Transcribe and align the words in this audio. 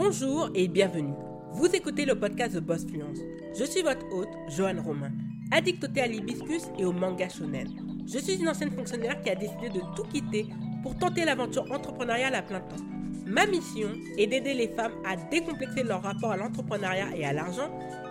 Bonjour 0.00 0.48
et 0.54 0.68
bienvenue. 0.68 1.12
Vous 1.54 1.66
écoutez 1.74 2.04
le 2.04 2.14
podcast 2.14 2.54
de 2.54 2.60
Boss 2.60 2.86
Fluence. 2.86 3.18
Je 3.58 3.64
suis 3.64 3.82
votre 3.82 4.06
hôte, 4.14 4.28
Joanne 4.46 4.78
Romain, 4.78 5.10
addict 5.50 5.82
au 5.82 5.88
thé 5.88 6.02
à 6.02 6.06
l'hibiscus 6.06 6.62
et 6.78 6.84
au 6.84 6.92
manga 6.92 7.28
shonen. 7.28 7.66
Je 8.06 8.20
suis 8.20 8.36
une 8.36 8.48
ancienne 8.48 8.70
fonctionnaire 8.70 9.20
qui 9.20 9.30
a 9.30 9.34
décidé 9.34 9.70
de 9.70 9.80
tout 9.96 10.04
quitter 10.04 10.46
pour 10.84 10.96
tenter 10.96 11.24
l'aventure 11.24 11.68
entrepreneuriale 11.72 12.36
à 12.36 12.42
plein 12.42 12.60
temps. 12.60 12.76
Ma 13.26 13.44
mission 13.46 13.88
est 14.16 14.28
d'aider 14.28 14.54
les 14.54 14.68
femmes 14.68 14.92
à 15.04 15.16
décomplexer 15.16 15.82
leur 15.82 16.00
rapport 16.00 16.30
à 16.30 16.36
l'entrepreneuriat 16.36 17.16
et 17.16 17.24
à 17.24 17.32
l'argent 17.32 17.68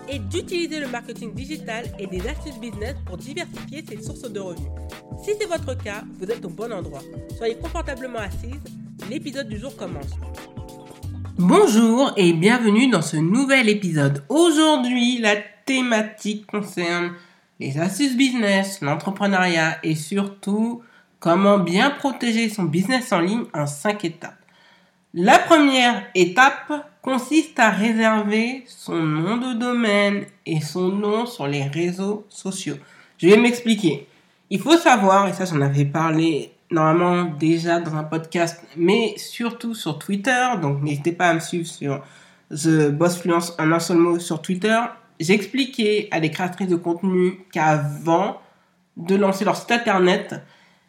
et 0.09 0.19
d'utiliser 0.19 0.81
le 0.81 0.89
marketing 0.89 1.33
digital 1.33 1.85
et 1.99 2.07
des 2.07 2.27
astuces 2.27 2.59
business 2.59 2.95
pour 3.05 3.15
diversifier 3.15 3.85
ses 3.87 4.03
sources 4.03 4.29
de 4.29 4.41
revenus. 4.41 4.71
Si 5.23 5.31
c'est 5.39 5.47
votre 5.47 5.81
cas, 5.81 6.03
vous 6.19 6.29
êtes 6.29 6.43
au 6.43 6.49
bon 6.49 6.73
endroit. 6.73 7.01
Soyez 7.37 7.55
confortablement 7.55 8.19
assise, 8.19 8.59
l'épisode 9.09 9.47
du 9.47 9.57
jour 9.57 9.73
commence. 9.77 10.11
Bonjour 11.39 12.13
et 12.17 12.33
bienvenue 12.33 12.89
dans 12.89 13.03
ce 13.03 13.15
nouvel 13.15 13.69
épisode. 13.69 14.23
Aujourd'hui, 14.27 15.19
la 15.19 15.35
thématique 15.35 16.47
concerne 16.47 17.11
les 17.59 17.77
astuces 17.77 18.17
business, 18.17 18.81
l'entrepreneuriat 18.81 19.77
et 19.83 19.93
surtout 19.93 20.81
comment 21.19 21.59
bien 21.59 21.91
protéger 21.91 22.49
son 22.49 22.63
business 22.63 23.11
en 23.11 23.19
ligne 23.19 23.43
en 23.53 23.67
5 23.67 24.03
étapes. 24.05 24.39
La 25.13 25.37
première 25.37 26.07
étape 26.15 26.73
consiste 27.03 27.59
à 27.59 27.69
réserver 27.69 28.63
son 28.65 28.97
nom 28.97 29.37
de 29.37 29.53
domaine 29.53 30.25
et 30.47 30.59
son 30.59 30.87
nom 30.87 31.27
sur 31.27 31.45
les 31.45 31.63
réseaux 31.63 32.25
sociaux. 32.29 32.77
Je 33.19 33.27
vais 33.27 33.37
m'expliquer. 33.37 34.07
Il 34.49 34.59
faut 34.59 34.77
savoir, 34.77 35.27
et 35.27 35.33
ça 35.33 35.45
j'en 35.45 35.61
avais 35.61 35.85
parlé 35.85 36.56
normalement 36.71 37.25
déjà 37.25 37.79
dans 37.79 37.95
un 37.95 38.03
podcast, 38.03 38.61
mais 38.75 39.13
surtout 39.17 39.73
sur 39.73 39.99
Twitter, 39.99 40.45
donc 40.61 40.81
n'hésitez 40.81 41.11
pas 41.11 41.29
à 41.29 41.33
me 41.33 41.39
suivre 41.39 41.67
sur 41.67 42.03
The 42.51 42.89
Boss 42.91 43.19
Fluence 43.19 43.53
en 43.59 43.71
un 43.71 43.79
seul 43.79 43.97
mot 43.97 44.19
sur 44.19 44.41
Twitter. 44.41 44.79
J'expliquais 45.19 46.07
à 46.11 46.19
des 46.19 46.29
créatrices 46.29 46.67
de 46.67 46.75
contenu 46.75 47.39
qu'avant 47.51 48.41
de 48.97 49.15
lancer 49.15 49.45
leur 49.45 49.55
site 49.55 49.71
internet, 49.71 50.35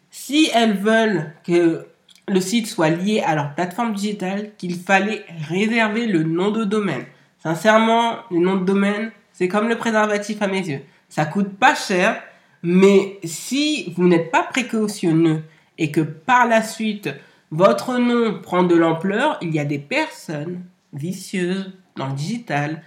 si 0.09 0.49
elles 0.53 0.77
veulent 0.77 1.33
que 1.45 1.87
le 2.27 2.41
site 2.41 2.67
soit 2.67 2.89
lié 2.89 3.21
à 3.25 3.35
leur 3.35 3.55
plateforme 3.55 3.93
digitale 3.93 4.51
qu'il 4.57 4.75
fallait 4.75 5.25
réserver 5.47 6.05
le 6.05 6.23
nom 6.23 6.51
de 6.51 6.63
domaine. 6.63 7.05
Sincèrement, 7.41 8.17
le 8.31 8.39
nom 8.39 8.57
de 8.57 8.65
domaine, 8.65 9.11
c'est 9.33 9.47
comme 9.47 9.69
le 9.69 9.77
préservatif 9.77 10.41
à 10.41 10.47
mes 10.47 10.67
yeux. 10.67 10.81
Ça 11.07 11.25
coûte 11.25 11.57
pas 11.57 11.73
cher, 11.73 12.21
mais 12.61 13.19
si 13.23 13.93
vous 13.95 14.07
n'êtes 14.07 14.31
pas 14.31 14.43
précautionneux 14.43 15.43
et 15.79 15.89
que 15.89 16.01
par 16.01 16.45
la 16.45 16.61
suite, 16.61 17.09
votre 17.49 17.97
nom 17.97 18.39
prend 18.39 18.61
de 18.61 18.75
l'ampleur, 18.75 19.37
il 19.41 19.55
y 19.55 19.59
a 19.59 19.65
des 19.65 19.79
personnes 19.79 20.61
vicieuses 20.93 21.71
dans 21.95 22.07
le 22.07 22.13
digital 22.13 22.83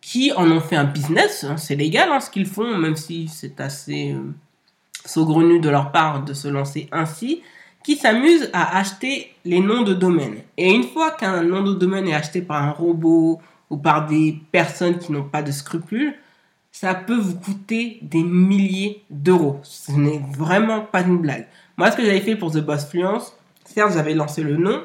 qui 0.00 0.30
en 0.32 0.48
ont 0.50 0.60
fait 0.60 0.76
un 0.76 0.84
business. 0.84 1.44
Hein. 1.44 1.56
C'est 1.56 1.74
légal 1.74 2.10
hein, 2.12 2.20
ce 2.20 2.30
qu'ils 2.30 2.46
font, 2.46 2.76
même 2.76 2.94
si 2.94 3.26
c'est 3.26 3.60
assez 3.60 4.12
euh, 4.12 4.20
saugrenu 5.04 5.58
de 5.58 5.70
leur 5.70 5.90
part 5.90 6.22
de 6.22 6.34
se 6.34 6.46
lancer 6.46 6.88
ainsi 6.92 7.42
qui 7.82 7.96
s'amusent 7.96 8.50
à 8.52 8.78
acheter 8.78 9.34
les 9.44 9.60
noms 9.60 9.82
de 9.82 9.94
domaine. 9.94 10.36
Et 10.56 10.72
une 10.72 10.84
fois 10.84 11.10
qu'un 11.10 11.42
nom 11.42 11.62
de 11.62 11.74
domaine 11.74 12.08
est 12.08 12.14
acheté 12.14 12.40
par 12.40 12.62
un 12.62 12.70
robot 12.70 13.40
ou 13.68 13.76
par 13.76 14.06
des 14.06 14.38
personnes 14.52 14.98
qui 14.98 15.12
n'ont 15.12 15.24
pas 15.24 15.42
de 15.42 15.52
scrupules, 15.52 16.14
ça 16.72 16.94
peut 16.94 17.16
vous 17.16 17.36
coûter 17.36 17.98
des 18.02 18.22
milliers 18.22 19.02
d'euros. 19.10 19.60
Ce 19.62 19.92
n'est 19.92 20.22
vraiment 20.36 20.80
pas 20.80 21.02
une 21.02 21.18
blague. 21.18 21.46
Moi, 21.76 21.90
ce 21.90 21.96
que 21.96 22.04
j'avais 22.04 22.20
fait 22.20 22.36
pour 22.36 22.52
The 22.52 22.58
Boss 22.58 22.86
Fluence, 22.86 23.36
certes, 23.64 23.92
j'avais 23.94 24.14
lancé 24.14 24.42
le 24.42 24.56
nom, 24.56 24.82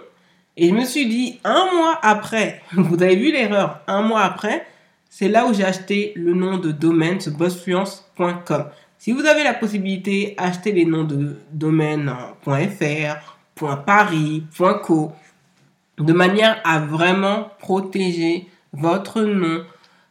et 0.57 0.69
je 0.69 0.73
me 0.73 0.83
suis 0.83 1.07
dit, 1.07 1.39
un 1.43 1.67
mois 1.73 1.99
après, 2.01 2.61
vous 2.73 3.01
avez 3.01 3.15
vu 3.15 3.31
l'erreur, 3.31 3.81
un 3.87 4.01
mois 4.01 4.21
après, 4.21 4.65
c'est 5.09 5.29
là 5.29 5.45
où 5.45 5.53
j'ai 5.53 5.65
acheté 5.65 6.13
le 6.15 6.33
nom 6.33 6.57
de 6.57 6.71
domaine, 6.71 7.17
thebossfluence.com. 7.17 8.65
Si 8.97 9.11
vous 9.11 9.25
avez 9.25 9.43
la 9.43 9.53
possibilité, 9.53 10.35
achetez 10.37 10.71
les 10.71 10.85
noms 10.85 11.05
de 11.05 11.37
domaine 11.51 12.13
.fr, 12.43 13.65
.paris, 13.85 14.43
.co, 14.83 15.11
de 15.97 16.13
manière 16.13 16.61
à 16.63 16.79
vraiment 16.79 17.49
protéger 17.59 18.47
votre 18.73 19.21
nom 19.21 19.63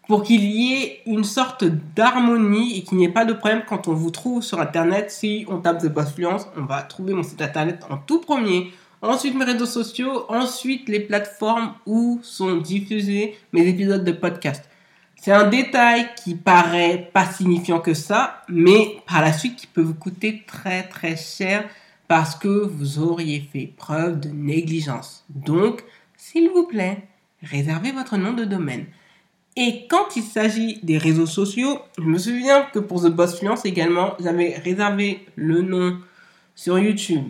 pour 0.08 0.22
qu'il 0.22 0.42
y 0.42 0.72
ait 0.72 1.02
une 1.06 1.22
sorte 1.22 1.64
d'harmonie 1.94 2.78
et 2.78 2.82
qu'il 2.82 2.96
n'y 2.96 3.04
ait 3.04 3.10
pas 3.10 3.26
de 3.26 3.34
problème 3.34 3.62
quand 3.69 3.88
on 3.88 3.92
vous 3.92 4.10
trouve 4.10 4.42
sur 4.42 4.58
Internet. 4.58 5.10
Si 5.10 5.44
on 5.48 5.58
tape 5.58 5.82
The 5.82 5.92
Boss 5.92 6.14
Fluence, 6.14 6.48
on 6.56 6.62
va 6.62 6.80
trouver 6.82 7.12
mon 7.12 7.22
site 7.22 7.42
Internet 7.42 7.84
en 7.91 7.98
tout 7.98 8.20
premier. 8.20 8.72
Ensuite 9.02 9.36
mes 9.36 9.44
réseaux 9.44 9.66
sociaux, 9.66 10.24
ensuite 10.30 10.88
les 10.88 11.00
plateformes 11.00 11.74
où 11.86 12.19
sont 12.22 12.56
diffusés 12.56 13.36
mes 13.52 13.69
épisodes 13.69 14.02
de 14.02 14.12
podcast. 14.12 14.69
C'est 15.14 15.30
un 15.30 15.46
détail 15.46 16.08
qui 16.25 16.34
paraît 16.34 17.10
pas 17.12 17.26
signifiant 17.26 17.80
que 17.80 17.92
ça, 17.92 18.42
mais 18.48 18.96
par 19.06 19.20
la 19.20 19.32
suite 19.34 19.56
qui 19.56 19.66
peut 19.66 19.82
vous 19.82 19.94
coûter 19.94 20.42
très 20.46 20.84
très 20.84 21.16
cher 21.16 21.69
parce 22.08 22.34
que 22.34 22.48
vous 22.48 22.98
auriez 22.98 23.46
fait 23.52 23.72
preuve 23.76 24.20
de 24.20 24.30
négligence. 24.30 25.26
Donc, 25.28 25.84
s'il 26.16 26.48
vous 26.48 26.66
plaît, 26.66 27.02
réservez 27.42 27.92
votre 27.92 28.16
nom 28.16 28.32
de 28.32 28.44
domaine. 28.44 28.86
Et 29.60 29.86
quand 29.88 30.14
il 30.14 30.22
s'agit 30.22 30.78
des 30.84 30.98
réseaux 30.98 31.26
sociaux, 31.26 31.80
je 31.98 32.04
me 32.04 32.16
souviens 32.16 32.62
que 32.72 32.78
pour 32.78 33.02
The 33.02 33.08
Boss 33.08 33.41
Fluence 33.41 33.64
également, 33.64 34.14
j'avais 34.20 34.54
réservé 34.54 35.26
le 35.34 35.62
nom 35.62 35.98
sur 36.54 36.78
YouTube, 36.78 37.24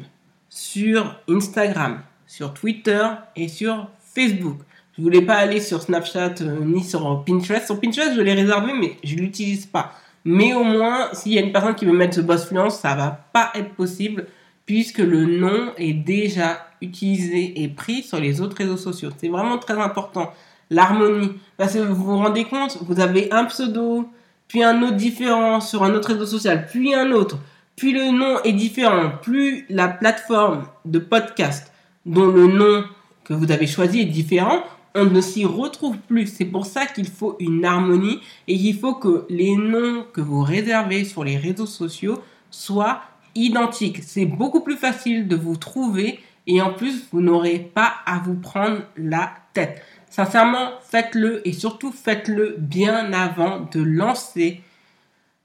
sur 0.50 1.18
Instagram, 1.26 2.02
sur 2.26 2.52
Twitter 2.52 3.02
et 3.34 3.48
sur 3.48 3.88
Facebook. 4.14 4.58
Je 4.98 5.02
voulais 5.02 5.22
pas 5.22 5.36
aller 5.36 5.58
sur 5.62 5.80
Snapchat 5.80 6.34
euh, 6.42 6.58
ni 6.66 6.84
sur 6.84 7.24
Pinterest. 7.24 7.64
Sur 7.64 7.80
Pinterest, 7.80 8.14
je 8.14 8.20
l'ai 8.20 8.34
réservé, 8.34 8.74
mais 8.78 8.98
je 9.02 9.16
l'utilise 9.16 9.64
pas. 9.64 9.94
Mais 10.26 10.52
au 10.52 10.64
moins, 10.64 11.08
s'il 11.14 11.32
y 11.32 11.38
a 11.38 11.40
une 11.40 11.52
personne 11.52 11.76
qui 11.76 11.86
veut 11.86 11.96
mettre 11.96 12.16
ce 12.16 12.20
boss 12.20 12.44
fluence, 12.44 12.78
ça 12.78 12.94
va 12.94 13.24
pas 13.32 13.52
être 13.54 13.70
possible 13.70 14.26
puisque 14.66 14.98
le 14.98 15.24
nom 15.24 15.72
est 15.78 15.94
déjà 15.94 16.66
utilisé 16.82 17.62
et 17.62 17.68
pris 17.68 18.02
sur 18.02 18.20
les 18.20 18.42
autres 18.42 18.58
réseaux 18.58 18.76
sociaux. 18.76 19.08
C'est 19.16 19.28
vraiment 19.28 19.56
très 19.56 19.80
important. 19.80 20.30
L'harmonie. 20.70 21.32
Parce 21.56 21.74
que 21.74 21.78
vous 21.78 22.04
vous 22.04 22.18
rendez 22.18 22.44
compte, 22.44 22.78
vous 22.82 23.00
avez 23.00 23.32
un 23.32 23.44
pseudo, 23.44 24.08
puis 24.48 24.62
un 24.62 24.82
autre 24.82 24.96
différent 24.96 25.60
sur 25.60 25.82
un 25.82 25.94
autre 25.94 26.12
réseau 26.12 26.26
social, 26.26 26.66
puis 26.70 26.94
un 26.94 27.12
autre, 27.12 27.38
puis 27.76 27.92
le 27.92 28.10
nom 28.10 28.42
est 28.42 28.52
différent, 28.52 29.12
plus 29.22 29.64
la 29.68 29.88
plateforme 29.88 30.64
de 30.84 30.98
podcast 30.98 31.72
dont 32.06 32.26
le 32.26 32.46
nom 32.46 32.84
que 33.24 33.34
vous 33.34 33.52
avez 33.52 33.66
choisi 33.66 34.00
est 34.00 34.06
différent, 34.06 34.62
on 34.94 35.04
ne 35.04 35.20
s'y 35.20 35.44
retrouve 35.44 35.98
plus. 35.98 36.26
C'est 36.26 36.46
pour 36.46 36.66
ça 36.66 36.86
qu'il 36.86 37.06
faut 37.06 37.36
une 37.38 37.64
harmonie 37.64 38.20
et 38.48 38.54
il 38.54 38.76
faut 38.76 38.94
que 38.94 39.26
les 39.28 39.54
noms 39.54 40.04
que 40.12 40.20
vous 40.20 40.42
réservez 40.42 41.04
sur 41.04 41.24
les 41.24 41.36
réseaux 41.36 41.66
sociaux 41.66 42.20
soient 42.50 43.02
identiques. 43.34 44.02
C'est 44.02 44.26
beaucoup 44.26 44.60
plus 44.60 44.76
facile 44.76 45.28
de 45.28 45.36
vous 45.36 45.56
trouver 45.56 46.18
et 46.48 46.62
en 46.62 46.72
plus, 46.72 47.04
vous 47.12 47.20
n'aurez 47.20 47.58
pas 47.58 47.92
à 48.06 48.18
vous 48.18 48.34
prendre 48.34 48.80
la 48.96 49.30
tête. 49.52 49.82
Sincèrement, 50.10 50.72
faites-le 50.82 51.46
et 51.46 51.52
surtout 51.52 51.92
faites-le 51.92 52.56
bien 52.58 53.12
avant 53.12 53.60
de 53.72 53.80
lancer 53.80 54.62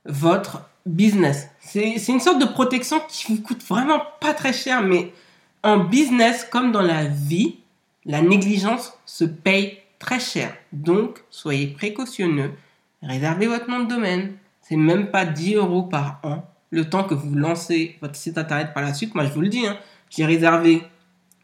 votre 0.06 0.70
business. 0.86 1.50
C'est 1.60 2.08
une 2.08 2.20
sorte 2.20 2.40
de 2.40 2.46
protection 2.46 3.02
qui 3.08 3.34
vous 3.34 3.42
coûte 3.42 3.64
vraiment 3.64 4.02
pas 4.20 4.34
très 4.34 4.54
cher, 4.54 4.82
mais 4.82 5.14
en 5.64 5.78
business 5.78 6.48
comme 6.50 6.72
dans 6.72 6.82
la 6.82 7.06
vie, 7.06 7.58
la 8.06 8.22
négligence 8.22 8.94
se 9.06 9.24
paye 9.24 9.80
très 10.00 10.20
cher. 10.20 10.54
Donc, 10.74 11.24
soyez 11.30 11.68
précautionneux. 11.68 12.52
Réservez 13.02 13.48
votre 13.48 13.70
nom 13.70 13.82
de 13.82 13.88
domaine. 13.88 14.34
C'est 14.62 14.76
même 14.76 15.12
pas 15.12 15.26
10 15.26 15.56
euros 15.56 15.84
par 15.84 16.20
an. 16.24 16.46
Le 16.70 16.90
temps 16.90 17.04
que 17.04 17.14
vous 17.14 17.36
lancez 17.36 17.98
votre 18.02 18.16
site 18.16 18.38
internet 18.38 18.74
par 18.74 18.84
la 18.84 18.94
suite. 18.94 19.16
Moi, 19.16 19.26
je 19.26 19.32
vous 19.32 19.42
le 19.42 19.50
dis, 19.50 19.66
hein, 19.66 19.78
j'ai 20.10 20.26
réservé 20.26 20.84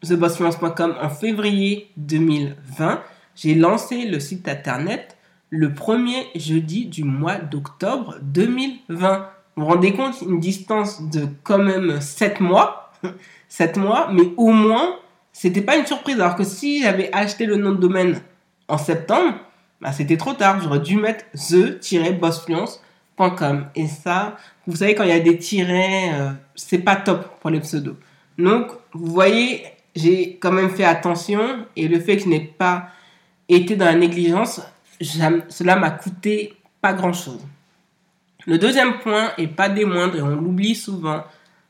thebossfluence.com 0.06 0.96
en 1.00 1.10
février 1.10 1.90
2020. 1.96 3.02
J'ai 3.34 3.54
lancé 3.54 4.06
le 4.06 4.20
site 4.20 4.48
internet 4.48 5.16
le 5.50 5.74
premier 5.74 6.26
jeudi 6.34 6.86
du 6.86 7.04
mois 7.04 7.36
d'octobre 7.36 8.16
2020. 8.22 9.28
Vous 9.56 9.62
vous 9.62 9.68
rendez 9.68 9.92
compte, 9.92 10.22
une 10.22 10.40
distance 10.40 11.02
de 11.10 11.28
quand 11.42 11.58
même 11.58 12.00
7 12.00 12.40
mois. 12.40 12.92
7 13.48 13.76
mois, 13.78 14.08
mais 14.12 14.32
au 14.36 14.52
moins, 14.52 14.96
c'était 15.32 15.62
pas 15.62 15.76
une 15.76 15.86
surprise. 15.86 16.20
Alors 16.20 16.36
que 16.36 16.44
si 16.44 16.82
j'avais 16.82 17.12
acheté 17.12 17.46
le 17.46 17.56
nom 17.56 17.72
de 17.72 17.78
domaine 17.78 18.20
en 18.68 18.78
septembre, 18.78 19.34
bah, 19.80 19.90
c'était 19.92 20.16
trop 20.16 20.34
tard. 20.34 20.60
J'aurais 20.62 20.78
dû 20.78 20.94
mettre 20.96 21.24
the-bossfluence.com. 21.34 23.66
Et 23.74 23.88
ça, 23.88 24.36
vous 24.66 24.76
savez, 24.76 24.94
quand 24.94 25.02
il 25.02 25.10
y 25.10 25.12
a 25.12 25.20
des 25.20 25.36
tirets, 25.38 26.12
euh, 26.14 26.30
c'est 26.54 26.78
pas 26.78 26.96
top 26.96 27.40
pour 27.40 27.50
les 27.50 27.60
pseudos. 27.60 27.96
Donc, 28.38 28.68
vous 28.92 29.12
voyez, 29.12 29.64
j'ai 29.94 30.36
quand 30.36 30.52
même 30.52 30.70
fait 30.70 30.84
attention. 30.84 31.66
Et 31.76 31.88
le 31.88 32.00
fait 32.00 32.16
que 32.16 32.24
je 32.24 32.28
n'ai 32.28 32.40
pas 32.40 32.88
été 33.48 33.76
dans 33.76 33.86
la 33.86 33.94
négligence, 33.94 34.60
cela 35.00 35.76
m'a 35.76 35.90
coûté 35.90 36.54
pas 36.80 36.92
grand 36.92 37.12
chose. 37.12 37.40
Le 38.46 38.58
deuxième 38.58 38.98
point, 39.00 39.32
et 39.38 39.48
pas 39.48 39.68
des 39.68 39.84
moindres, 39.84 40.16
et 40.16 40.22
on 40.22 40.28
l'oublie 40.28 40.74
souvent, 40.74 41.24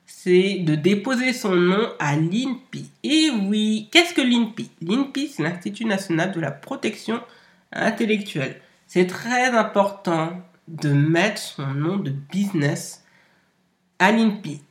c'est 0.07 0.59
de 0.61 0.75
déposer 0.75 1.33
son 1.33 1.55
nom 1.55 1.89
à 1.99 2.17
l'INPI. 2.17 2.91
Et 3.03 3.31
oui, 3.31 3.89
qu'est-ce 3.91 4.15
que 4.15 4.21
l'INPI 4.21 4.71
L'INPI, 4.83 5.29
c'est 5.29 5.43
l'Institut 5.43 5.85
national 5.85 6.33
de 6.33 6.41
la 6.41 6.51
protection 6.51 7.21
intellectuelle. 7.73 8.61
C'est 8.87 9.07
très 9.07 9.51
important 9.57 10.41
de 10.69 10.91
mettre 10.91 11.41
son 11.41 11.67
nom 11.69 11.97
de 11.97 12.11
business 12.11 13.05
à 13.99 14.13
l'INPI. 14.13 14.63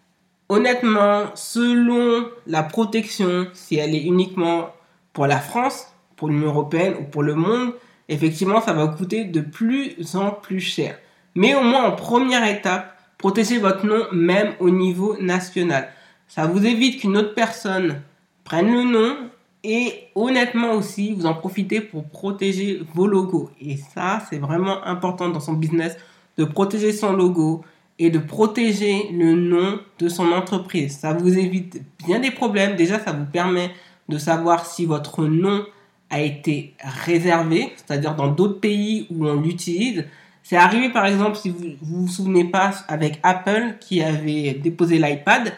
Honnêtement, 0.52 1.28
selon 1.36 2.28
la 2.48 2.64
protection, 2.64 3.48
si 3.54 3.76
elle 3.76 3.94
est 3.94 4.02
uniquement 4.02 4.70
pour 5.14 5.28
la 5.28 5.40
France, 5.40 5.88
pour 6.16 6.28
l'Union 6.28 6.48
européenne 6.48 6.96
ou 7.00 7.04
pour 7.04 7.22
le 7.22 7.36
monde, 7.36 7.74
effectivement, 8.08 8.60
ça 8.60 8.74
va 8.74 8.88
coûter 8.88 9.26
de 9.26 9.42
plus 9.42 10.16
en 10.16 10.32
plus 10.32 10.60
cher. 10.60 10.98
Mais 11.36 11.54
au 11.54 11.62
moins 11.62 11.86
en 11.86 11.92
première 11.92 12.48
étape, 12.48 12.98
protégez 13.20 13.60
votre 13.60 13.86
nom 13.86 14.06
même 14.12 14.54
au 14.60 14.72
niveau 14.72 15.16
national. 15.22 15.90
Ça 16.28 16.48
vous 16.48 16.66
évite 16.66 17.00
qu'une 17.00 17.18
autre 17.18 17.36
personne 17.36 18.02
prenne 18.44 18.72
le 18.72 18.84
nom 18.84 19.16
et 19.64 19.94
honnêtement 20.16 20.74
aussi, 20.74 21.14
vous 21.14 21.28
en 21.28 21.36
profitez 21.36 21.80
pour 21.80 22.06
protéger 22.06 22.82
vos 22.96 23.06
logos. 23.06 23.52
Et 23.62 23.78
ça, 23.78 24.24
c'est 24.30 24.40
vraiment 24.40 24.84
important 24.84 25.30
dans 25.30 25.40
son 25.40 25.54
business 25.54 25.96
de 26.38 26.46
protéger 26.46 26.92
son 26.92 27.14
logo 27.14 27.64
et 28.00 28.10
de 28.10 28.18
protéger 28.18 29.10
le 29.12 29.36
nom 29.36 29.80
de 30.00 30.08
son 30.08 30.32
entreprise. 30.32 30.98
Ça 30.98 31.14
vous 31.14 31.38
évite 31.38 31.82
bien 32.06 32.20
des 32.20 32.32
problèmes. 32.32 32.78
Déjà, 32.78 32.98
ça 32.98 33.12
vous 33.12 33.26
permet 33.26 33.72
de 34.08 34.18
savoir 34.18 34.66
si 34.66 34.86
votre 34.86 35.26
nom 35.26 35.66
a 36.10 36.22
été 36.22 36.74
réservé, 37.06 37.72
c'est-à-dire 37.76 38.16
dans 38.16 38.30
d'autres 38.30 38.60
pays 38.60 39.06
où 39.12 39.28
on 39.28 39.40
l'utilise. 39.40 40.06
C'est 40.42 40.56
arrivé 40.56 40.90
par 40.90 41.06
exemple, 41.06 41.36
si 41.36 41.50
vous, 41.50 41.76
vous 41.82 42.02
vous 42.02 42.08
souvenez 42.08 42.46
pas, 42.46 42.72
avec 42.88 43.20
Apple 43.22 43.76
qui 43.80 44.02
avait 44.02 44.54
déposé 44.54 44.98
l'iPad, 44.98 45.54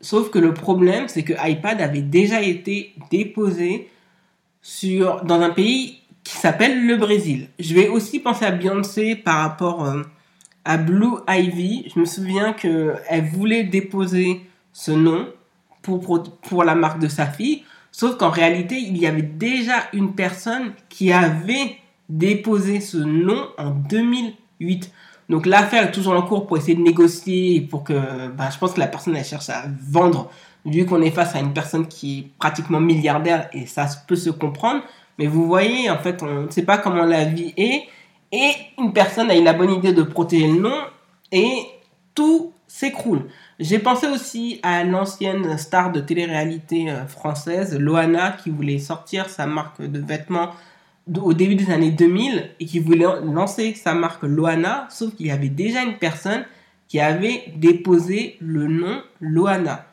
sauf 0.00 0.30
que 0.30 0.38
le 0.38 0.54
problème 0.54 1.08
c'est 1.08 1.24
que 1.24 1.32
iPad 1.44 1.80
avait 1.80 2.02
déjà 2.02 2.40
été 2.42 2.94
déposé 3.10 3.88
sur, 4.62 5.24
dans 5.24 5.40
un 5.40 5.50
pays 5.50 5.98
qui 6.22 6.36
s'appelle 6.36 6.86
le 6.86 6.96
Brésil. 6.96 7.48
Je 7.58 7.74
vais 7.74 7.88
aussi 7.88 8.20
penser 8.20 8.44
à 8.44 8.50
Beyoncé 8.50 9.16
par 9.16 9.38
rapport 9.38 9.84
euh, 9.84 10.02
à 10.66 10.76
Blue 10.76 11.14
Ivy. 11.28 11.90
Je 11.94 11.98
me 11.98 12.04
souviens 12.04 12.52
qu'elle 12.52 13.24
voulait 13.32 13.64
déposer 13.64 14.42
ce 14.72 14.90
nom 14.90 15.26
pour, 15.80 16.22
pour, 16.42 16.64
la 16.64 16.74
marque 16.74 16.98
de 16.98 17.08
sa 17.08 17.26
fille, 17.26 17.62
sauf 17.92 18.16
qu'en 18.16 18.28
réalité, 18.28 18.76
il 18.76 18.98
y 18.98 19.06
avait 19.06 19.22
déjà 19.22 19.84
une 19.92 20.14
personne 20.14 20.72
qui 20.88 21.12
avait 21.12 21.76
déposé 22.08 22.80
ce 22.80 22.98
nom 22.98 23.46
en 23.56 23.70
2008. 23.70 24.92
Donc 25.28 25.46
l'affaire 25.46 25.84
est 25.84 25.92
toujours 25.92 26.14
en 26.14 26.22
cours 26.22 26.46
pour 26.46 26.56
essayer 26.56 26.74
de 26.74 26.82
négocier 26.82 27.60
pour 27.60 27.84
que, 27.84 28.28
bah, 28.28 28.50
je 28.52 28.58
pense 28.58 28.72
que 28.72 28.80
la 28.80 28.88
personne 28.88 29.16
elle 29.16 29.24
cherche 29.24 29.48
à 29.48 29.64
vendre, 29.88 30.30
vu 30.64 30.84
qu'on 30.84 31.00
est 31.02 31.10
face 31.10 31.34
à 31.36 31.38
une 31.38 31.52
personne 31.52 31.86
qui 31.86 32.18
est 32.18 32.38
pratiquement 32.38 32.80
milliardaire 32.80 33.48
et 33.52 33.66
ça 33.66 33.86
peut 34.06 34.16
se 34.16 34.30
comprendre. 34.30 34.82
Mais 35.18 35.26
vous 35.26 35.46
voyez, 35.46 35.88
en 35.88 35.98
fait, 35.98 36.22
on 36.22 36.42
ne 36.42 36.50
sait 36.50 36.64
pas 36.64 36.78
comment 36.78 37.04
la 37.04 37.24
vie 37.24 37.54
est 37.56 37.84
et 38.32 38.50
une 38.78 38.92
personne 38.92 39.30
a 39.30 39.36
eu 39.36 39.42
la 39.42 39.52
bonne 39.52 39.72
idée 39.72 39.92
de 39.92 40.02
protéger 40.02 40.48
le 40.48 40.60
nom 40.60 40.76
et 41.32 41.66
tout 42.14 42.52
s'écroule. 42.66 43.22
J'ai 43.58 43.78
pensé 43.78 44.08
aussi 44.08 44.60
à 44.62 44.84
l'ancienne 44.84 45.56
star 45.58 45.92
de 45.92 46.00
télé-réalité 46.00 46.90
euh, 46.90 47.06
française, 47.06 47.78
Loana, 47.78 48.32
qui 48.32 48.50
voulait 48.50 48.78
sortir 48.78 49.28
sa 49.30 49.46
marque 49.46 49.80
de 49.80 49.98
vêtements 49.98 50.50
au 51.22 51.32
début 51.32 51.54
des 51.54 51.70
années 51.70 51.92
2000 51.92 52.50
et 52.58 52.66
qui 52.66 52.80
voulait 52.80 53.06
lancer 53.24 53.74
sa 53.74 53.94
marque 53.94 54.24
Loana, 54.24 54.88
sauf 54.90 55.14
qu'il 55.14 55.26
y 55.26 55.30
avait 55.30 55.48
déjà 55.48 55.82
une 55.82 55.98
personne 55.98 56.44
qui 56.88 57.00
avait 57.00 57.44
déposé 57.56 58.36
le 58.40 58.66
nom 58.66 59.02
Loana. 59.20 59.86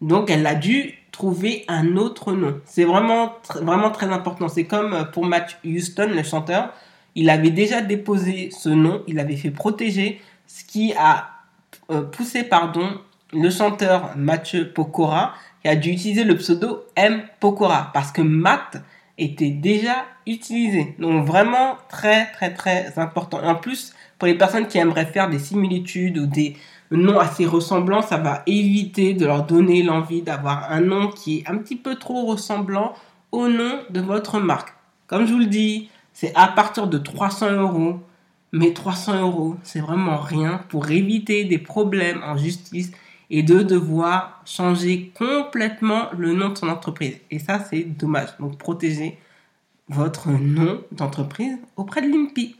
Donc 0.00 0.30
elle 0.30 0.46
a 0.46 0.54
dû 0.54 0.94
trouver 1.12 1.64
un 1.68 1.96
autre 1.96 2.32
nom. 2.32 2.60
C'est 2.64 2.84
vraiment, 2.84 3.34
vraiment 3.62 3.90
très 3.90 4.06
important. 4.06 4.48
C'est 4.48 4.64
comme 4.64 4.92
euh, 4.92 5.04
pour 5.04 5.24
Matt 5.24 5.58
Houston, 5.64 6.10
le 6.14 6.22
chanteur. 6.22 6.72
Il 7.16 7.30
avait 7.30 7.50
déjà 7.50 7.80
déposé 7.80 8.50
ce 8.50 8.68
nom, 8.68 9.02
il 9.08 9.18
avait 9.18 9.36
fait 9.36 9.50
protéger, 9.50 10.20
ce 10.46 10.64
qui 10.64 10.92
a 10.98 11.30
euh, 11.90 12.02
poussé 12.02 12.44
pardon, 12.44 13.00
le 13.32 13.50
chanteur 13.50 14.12
Mathieu 14.16 14.70
Pokora, 14.72 15.32
qui 15.62 15.68
a 15.68 15.76
dû 15.76 15.90
utiliser 15.90 16.24
le 16.24 16.36
pseudo 16.36 16.84
M. 16.94 17.22
Pokora, 17.40 17.90
parce 17.94 18.12
que 18.12 18.20
Matt 18.20 18.82
était 19.18 19.50
déjà 19.50 20.04
utilisé. 20.26 20.94
Donc 20.98 21.26
vraiment 21.26 21.78
très 21.88 22.30
très 22.32 22.52
très 22.52 22.98
important. 22.98 23.42
En 23.42 23.54
plus, 23.54 23.94
pour 24.18 24.28
les 24.28 24.36
personnes 24.36 24.66
qui 24.66 24.76
aimeraient 24.76 25.06
faire 25.06 25.30
des 25.30 25.38
similitudes 25.38 26.18
ou 26.18 26.26
des 26.26 26.54
noms 26.90 27.18
assez 27.18 27.46
ressemblants, 27.46 28.02
ça 28.02 28.18
va 28.18 28.42
éviter 28.46 29.14
de 29.14 29.24
leur 29.24 29.44
donner 29.44 29.82
l'envie 29.82 30.20
d'avoir 30.20 30.70
un 30.70 30.80
nom 30.80 31.08
qui 31.08 31.38
est 31.38 31.48
un 31.48 31.56
petit 31.56 31.76
peu 31.76 31.94
trop 31.94 32.26
ressemblant 32.26 32.92
au 33.32 33.48
nom 33.48 33.80
de 33.88 34.00
votre 34.00 34.38
marque. 34.38 34.74
Comme 35.06 35.26
je 35.26 35.32
vous 35.32 35.38
le 35.38 35.46
dis, 35.46 35.88
c'est 36.16 36.32
à 36.34 36.48
partir 36.48 36.86
de 36.86 36.96
300 36.96 37.52
euros. 37.52 38.00
Mais 38.50 38.72
300 38.72 39.20
euros, 39.20 39.56
c'est 39.62 39.80
vraiment 39.80 40.16
rien 40.16 40.64
pour 40.70 40.90
éviter 40.90 41.44
des 41.44 41.58
problèmes 41.58 42.22
en 42.22 42.38
justice 42.38 42.90
et 43.28 43.42
de 43.42 43.60
devoir 43.62 44.40
changer 44.46 45.12
complètement 45.14 46.06
le 46.16 46.32
nom 46.32 46.48
de 46.48 46.56
son 46.56 46.70
entreprise. 46.70 47.18
Et 47.30 47.38
ça, 47.38 47.58
c'est 47.58 47.82
dommage. 47.82 48.30
Donc, 48.40 48.56
protégez 48.56 49.18
votre 49.90 50.30
nom 50.30 50.80
d'entreprise 50.90 51.58
auprès 51.76 52.00
de 52.00 52.08
l'INPI. 52.08 52.56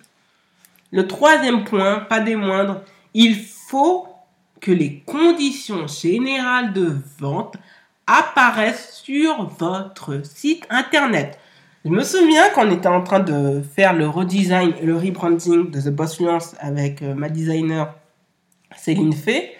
Le 0.90 1.06
troisième 1.06 1.64
point, 1.64 2.00
pas 2.00 2.20
des 2.20 2.36
moindres, 2.36 2.82
il 3.14 3.36
faut 3.36 4.06
que 4.60 4.70
les 4.70 5.00
conditions 5.06 5.86
générales 5.86 6.74
de 6.74 6.94
vente 7.18 7.56
apparaissent 8.06 9.00
sur 9.02 9.44
votre 9.58 10.26
site 10.26 10.66
internet. 10.68 11.38
Je 11.86 11.90
me 11.92 12.02
souviens 12.02 12.50
qu'on 12.50 12.68
était 12.72 12.88
en 12.88 13.00
train 13.00 13.20
de 13.20 13.62
faire 13.62 13.92
le 13.92 14.08
redesign 14.08 14.74
et 14.80 14.86
le 14.86 14.96
rebranding 14.96 15.70
de 15.70 15.80
The 15.80 15.94
Boss 15.94 16.16
Fluence 16.16 16.56
avec 16.58 17.00
euh, 17.00 17.14
ma 17.14 17.28
designer 17.28 17.94
Céline 18.76 19.12
Fay. 19.12 19.52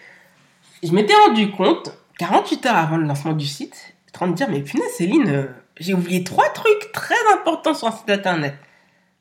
Je 0.82 0.90
m'étais 0.90 1.14
rendu 1.28 1.52
compte, 1.52 1.96
48 2.18 2.66
heures 2.66 2.76
avant 2.78 2.96
le 2.96 3.04
lancement 3.04 3.32
du 3.32 3.46
site, 3.46 3.94
en 4.08 4.12
train 4.12 4.26
de 4.26 4.34
dire, 4.34 4.48
mais 4.50 4.60
punaise 4.60 4.90
Céline, 4.96 5.28
euh, 5.28 5.46
j'ai 5.78 5.94
oublié 5.94 6.24
trois 6.24 6.48
trucs 6.48 6.90
très 6.92 7.14
importants 7.32 7.74
sur 7.74 7.86
un 7.86 7.92
site 7.92 8.10
internet. 8.10 8.56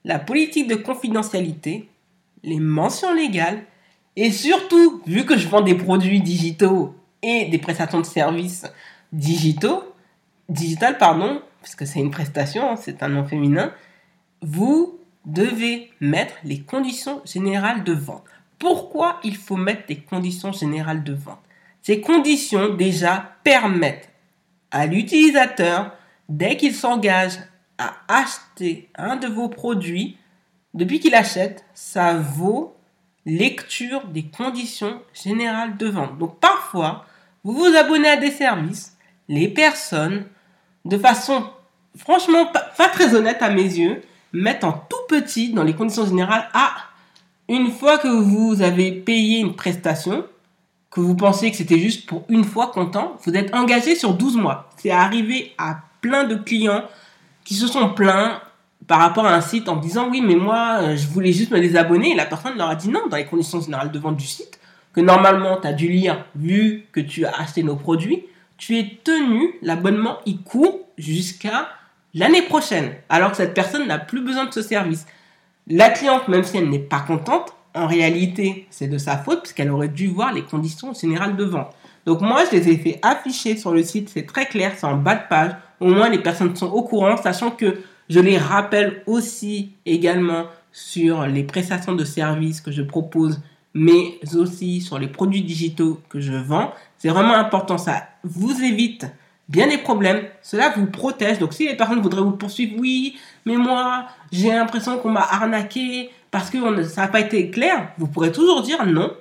La 0.04 0.18
politique 0.18 0.68
de 0.68 0.74
confidentialité, 0.74 1.88
les 2.42 2.60
mentions 2.60 3.14
légales, 3.14 3.66
et 4.16 4.32
surtout, 4.32 5.04
vu 5.06 5.26
que 5.26 5.38
je 5.38 5.48
vends 5.48 5.62
des 5.62 5.76
produits 5.76 6.22
digitaux 6.22 6.96
et 7.22 7.46
des 7.50 7.60
prestations 7.60 8.02
de 8.02 8.06
services 8.08 8.66
digitaux, 9.12 9.84
digital 10.50 10.98
pardon, 10.98 11.40
puisque 11.66 11.88
c'est 11.88 12.00
une 12.00 12.12
prestation, 12.12 12.76
c'est 12.76 13.02
un 13.02 13.08
nom 13.08 13.26
féminin, 13.26 13.74
vous 14.44 15.00
devez 15.26 15.92
mettre 16.00 16.36
les 16.44 16.60
conditions 16.60 17.24
générales 17.26 17.84
de 17.84 17.92
vente. 17.92 18.24
Pourquoi 18.60 19.20
il 19.24 19.36
faut 19.36 19.58
mettre 19.58 19.88
des 19.88 19.98
conditions 19.98 20.52
générales 20.52 21.04
de 21.04 21.14
vente? 21.14 21.42
Ces 21.82 22.02
conditions 22.02 22.76
déjà 22.76 23.36
permettent 23.44 24.12
à 24.70 24.86
l'utilisateur 24.86 25.92
dès 26.30 26.56
qu'il 26.56 26.76
s'engage 26.76 27.40
à 27.80 27.96
acheter 28.10 28.88
un 28.96 29.16
de 29.16 29.28
vos 29.28 29.50
produits, 29.50 30.18
depuis 30.76 31.00
qu'il 31.00 31.16
achète, 31.16 31.66
ça 31.74 32.14
vaut 32.14 32.76
lecture 33.26 34.06
des 34.10 34.26
conditions 34.26 35.02
générales 35.16 35.78
de 35.78 35.88
vente. 35.88 36.20
Donc 36.20 36.40
parfois, 36.40 37.08
vous 37.44 37.54
vous 37.54 37.76
abonnez 37.76 38.10
à 38.10 38.18
des 38.18 38.30
services, 38.30 38.96
les 39.30 39.48
personnes, 39.48 40.28
de 40.86 40.98
façon 40.98 41.44
franchement 41.98 42.46
pas, 42.48 42.90
très 42.90 43.16
honnête 43.16 43.42
à 43.42 43.50
mes 43.50 43.64
yeux, 43.64 44.02
mettent 44.34 44.64
en 44.64 44.74
tout 44.74 44.96
petit 45.10 45.54
dans 45.54 45.64
les 45.64 45.74
conditions 45.74 46.06
générales, 46.06 46.48
ah, 46.54 46.76
une 47.50 47.72
fois 47.72 47.98
que 47.98 48.08
vous 48.08 48.62
avez 48.62 48.92
payé 48.92 49.40
une 49.40 49.56
prestation, 49.56 50.26
que 50.90 51.02
vous 51.02 51.16
pensez 51.16 51.52
que 51.52 51.58
c'était 51.58 51.80
juste 51.80 52.08
pour 52.08 52.24
une 52.30 52.44
fois 52.44 52.68
content, 52.68 53.18
vous 53.26 53.36
êtes 53.36 53.54
engagé 53.54 53.96
sur 53.96 54.14
12 54.14 54.38
mois. 54.38 54.70
C'est 54.78 54.92
arrivé 54.92 55.54
à 55.58 55.80
plein 56.02 56.24
de 56.24 56.36
clients 56.36 56.84
qui 57.44 57.54
se 57.54 57.68
sont 57.68 57.90
plaints 57.90 58.42
par 58.88 59.00
rapport 59.00 59.26
à 59.26 59.34
un 59.34 59.42
site 59.42 59.68
en 59.68 59.76
disant 59.78 60.10
oui 60.10 60.22
mais 60.22 60.36
moi 60.36 60.78
euh, 60.82 60.96
je 60.96 61.08
voulais 61.08 61.32
juste 61.32 61.52
me 61.52 61.60
désabonner 61.60 62.12
et 62.12 62.16
la 62.16 62.26
personne 62.26 62.56
leur 62.56 62.70
a 62.70 62.76
dit 62.76 62.90
non 62.90 63.08
dans 63.10 63.18
les 63.18 63.26
conditions 63.26 63.60
générales 63.60 63.92
de 63.92 63.98
vente 63.98 64.18
du 64.18 64.28
site 64.28 64.60
que 64.94 65.02
normalement 65.02 65.60
tu 65.60 65.68
as 65.68 65.74
dû 65.74 65.88
lire 65.88 66.24
vu 66.36 66.86
que 66.92 67.00
tu 67.00 67.26
as 67.26 67.32
acheté 67.40 67.64
nos 67.64 67.76
produits 67.76 68.26
tu 68.58 68.78
es 68.78 69.00
tenu 69.04 69.56
l'abonnement 69.62 70.18
il 70.26 70.42
court 70.42 70.88
jusqu'à 70.98 71.70
l'année 72.14 72.44
prochaine 72.44 72.94
alors 73.10 73.32
que 73.32 73.38
cette 73.38 73.54
personne 73.54 73.88
n'a 73.88 74.00
plus 74.00 74.22
besoin 74.22 74.46
de 74.46 74.54
ce 74.54 74.62
service. 74.62 75.06
La 75.68 75.90
cliente 75.90 76.28
même 76.28 76.44
si 76.44 76.58
elle 76.58 76.70
n'est 76.70 76.80
pas 76.80 77.02
contente 77.02 77.54
en 77.74 77.88
réalité 77.88 78.68
c'est 78.70 78.88
de 78.88 78.98
sa 78.98 79.18
faute 79.18 79.42
puisqu'elle 79.42 79.72
aurait 79.72 79.90
dû 79.90 80.08
voir 80.08 80.34
les 80.34 80.44
conditions 80.44 80.94
générales 80.94 81.36
de 81.36 81.44
vente. 81.44 81.74
Donc 82.06 82.22
moi 82.22 82.44
je 82.50 82.58
les 82.58 82.70
ai 82.70 82.78
fait 82.78 83.00
afficher 83.02 83.58
sur 83.58 83.72
le 83.72 83.84
site 83.84 84.10
c'est 84.10 84.26
très 84.26 84.46
clair 84.46 84.74
c'est 84.78 84.86
en 84.86 84.98
bas 84.98 85.16
de 85.16 85.28
page. 85.28 85.52
Au 85.80 85.88
moins 85.88 86.10
les 86.10 86.20
personnes 86.20 86.56
sont 86.56 86.72
au 86.72 86.84
courant, 86.84 87.18
sachant 87.18 87.52
que 87.52 87.78
je 88.10 88.20
les 88.20 88.38
rappelle 88.38 89.02
aussi 89.08 89.72
également 89.86 90.46
sur 90.72 91.26
les 91.26 91.44
prestations 91.44 91.96
de 91.96 92.04
services 92.04 92.62
que 92.62 92.72
je 92.72 92.82
propose, 92.82 93.42
mais 93.74 94.20
aussi 94.36 94.82
sur 94.82 95.00
les 95.00 95.08
produits 95.08 95.42
digitaux 95.42 96.02
que 96.10 96.20
je 96.20 96.34
vends. 96.34 96.74
C'est 97.06 97.12
vraiment 97.12 97.36
important. 97.36 97.78
Ça 97.78 98.08
vous 98.24 98.64
évite 98.64 99.06
bien 99.48 99.68
des 99.68 99.78
problèmes. 99.78 100.24
Cela 100.42 100.72
vous 100.76 100.88
protège. 100.88 101.38
Donc 101.38 101.54
si 101.54 101.68
les 101.68 101.76
personnes 101.76 102.02
voudraient 102.02 102.24
vous 102.24 102.32
poursuivre, 102.32 102.78
oui, 102.80 103.16
mais 103.46 103.58
moi, 103.58 104.08
j'ai 104.32 104.50
l'impression 104.50 104.98
qu'on 104.98 105.12
m'a 105.12 105.22
arnaqué 105.22 106.10
parce 106.32 106.50
que 106.50 106.82
ça 106.82 107.02
n'a 107.02 107.08
pas 107.10 107.20
été 107.20 107.52
clair, 107.52 107.90
vous 108.00 108.08
pourrez 108.08 108.32
toujours 108.32 108.64
dire 108.64 108.84
non. 108.88 109.14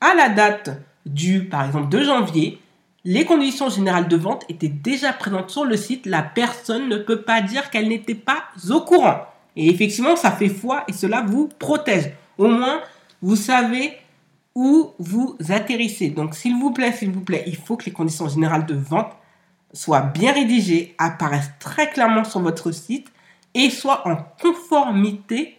À 0.00 0.14
la 0.14 0.30
date 0.30 0.70
du, 1.04 1.44
par 1.44 1.66
exemple, 1.66 1.90
2 1.90 2.04
janvier, 2.04 2.62
les 3.04 3.26
conditions 3.26 3.68
générales 3.68 4.08
de 4.08 4.16
vente 4.16 4.46
étaient 4.48 4.68
déjà 4.68 5.12
présentes 5.12 5.50
sur 5.50 5.66
le 5.66 5.76
site. 5.76 6.06
La 6.06 6.22
personne 6.22 6.88
ne 6.88 6.96
peut 6.96 7.20
pas 7.20 7.42
dire 7.42 7.68
qu'elle 7.68 7.88
n'était 7.88 8.14
pas 8.14 8.44
au 8.70 8.80
courant. 8.80 9.26
Et 9.54 9.68
effectivement, 9.68 10.16
ça 10.16 10.30
fait 10.30 10.48
foi 10.48 10.84
et 10.88 10.94
cela 10.94 11.20
vous 11.26 11.50
protège. 11.58 12.10
Au 12.38 12.48
moins, 12.48 12.80
vous 13.20 13.36
savez 13.36 13.98
où 14.54 14.92
vous 14.98 15.36
atterrissez. 15.48 16.10
Donc, 16.10 16.34
s'il 16.34 16.56
vous 16.56 16.72
plaît, 16.72 16.92
s'il 16.92 17.10
vous 17.10 17.20
plaît, 17.20 17.44
il 17.46 17.56
faut 17.56 17.76
que 17.76 17.86
les 17.86 17.92
conditions 17.92 18.28
générales 18.28 18.66
de 18.66 18.74
vente 18.74 19.12
soient 19.72 20.02
bien 20.02 20.32
rédigées, 20.32 20.94
apparaissent 20.98 21.52
très 21.60 21.90
clairement 21.90 22.24
sur 22.24 22.40
votre 22.40 22.70
site 22.72 23.08
et 23.54 23.70
soient 23.70 24.06
en 24.08 24.16
conformité 24.40 25.58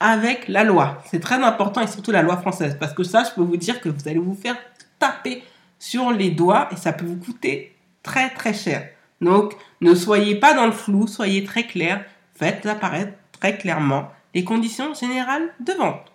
avec 0.00 0.48
la 0.48 0.64
loi. 0.64 1.02
C'est 1.06 1.20
très 1.20 1.36
important 1.36 1.80
et 1.80 1.86
surtout 1.86 2.10
la 2.10 2.22
loi 2.22 2.36
française 2.36 2.76
parce 2.78 2.92
que 2.92 3.04
ça, 3.04 3.24
je 3.24 3.30
peux 3.34 3.42
vous 3.42 3.56
dire 3.56 3.80
que 3.80 3.88
vous 3.88 4.08
allez 4.08 4.18
vous 4.18 4.34
faire 4.34 4.56
taper 4.98 5.42
sur 5.78 6.10
les 6.10 6.30
doigts 6.30 6.68
et 6.72 6.76
ça 6.76 6.92
peut 6.92 7.06
vous 7.06 7.16
coûter 7.16 7.76
très 8.02 8.30
très 8.30 8.54
cher. 8.54 8.88
Donc, 9.20 9.54
ne 9.80 9.94
soyez 9.94 10.34
pas 10.34 10.54
dans 10.54 10.66
le 10.66 10.72
flou, 10.72 11.06
soyez 11.06 11.44
très 11.44 11.66
clair, 11.66 12.04
faites 12.34 12.66
apparaître 12.66 13.12
très 13.32 13.56
clairement 13.56 14.08
les 14.34 14.44
conditions 14.44 14.92
générales 14.94 15.54
de 15.60 15.72
vente. 15.72 16.13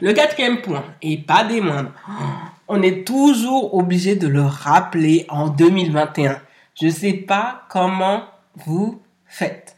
Le 0.00 0.12
quatrième 0.14 0.62
point, 0.62 0.84
et 1.02 1.18
pas 1.18 1.44
des 1.44 1.60
moindres, 1.60 1.92
on 2.68 2.82
est 2.82 3.06
toujours 3.06 3.74
obligé 3.74 4.16
de 4.16 4.28
le 4.28 4.42
rappeler 4.42 5.26
en 5.28 5.48
2021. 5.48 6.40
Je 6.80 6.86
ne 6.86 6.90
sais 6.90 7.12
pas 7.12 7.62
comment 7.68 8.24
vous 8.54 9.02
faites, 9.26 9.76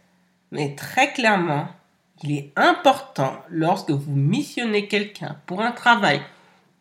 mais 0.53 0.75
très 0.77 1.13
clairement, 1.13 1.69
il 2.23 2.33
est 2.33 2.53
important 2.55 3.37
lorsque 3.51 3.91
vous 3.91 4.15
missionnez 4.15 4.87
quelqu'un 4.87 5.37
pour 5.47 5.61
un 5.61 5.73
travail 5.73 6.21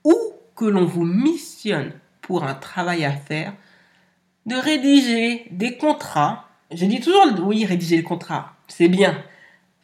ou 0.03 0.15
que 0.55 0.65
l'on 0.65 0.86
vous 0.86 1.05
missionne 1.05 1.93
pour 2.21 2.43
un 2.43 2.53
travail 2.53 3.03
à 3.03 3.12
faire, 3.12 3.53
de 4.45 4.55
rédiger 4.55 5.48
des 5.50 5.77
contrats. 5.77 6.48
Je 6.71 6.86
dis 6.86 7.00
toujours 7.00 7.25
oui, 7.43 7.65
rédiger 7.65 7.98
le 7.98 8.03
contrat, 8.03 8.53
c'est 8.67 8.88
bien. 8.88 9.17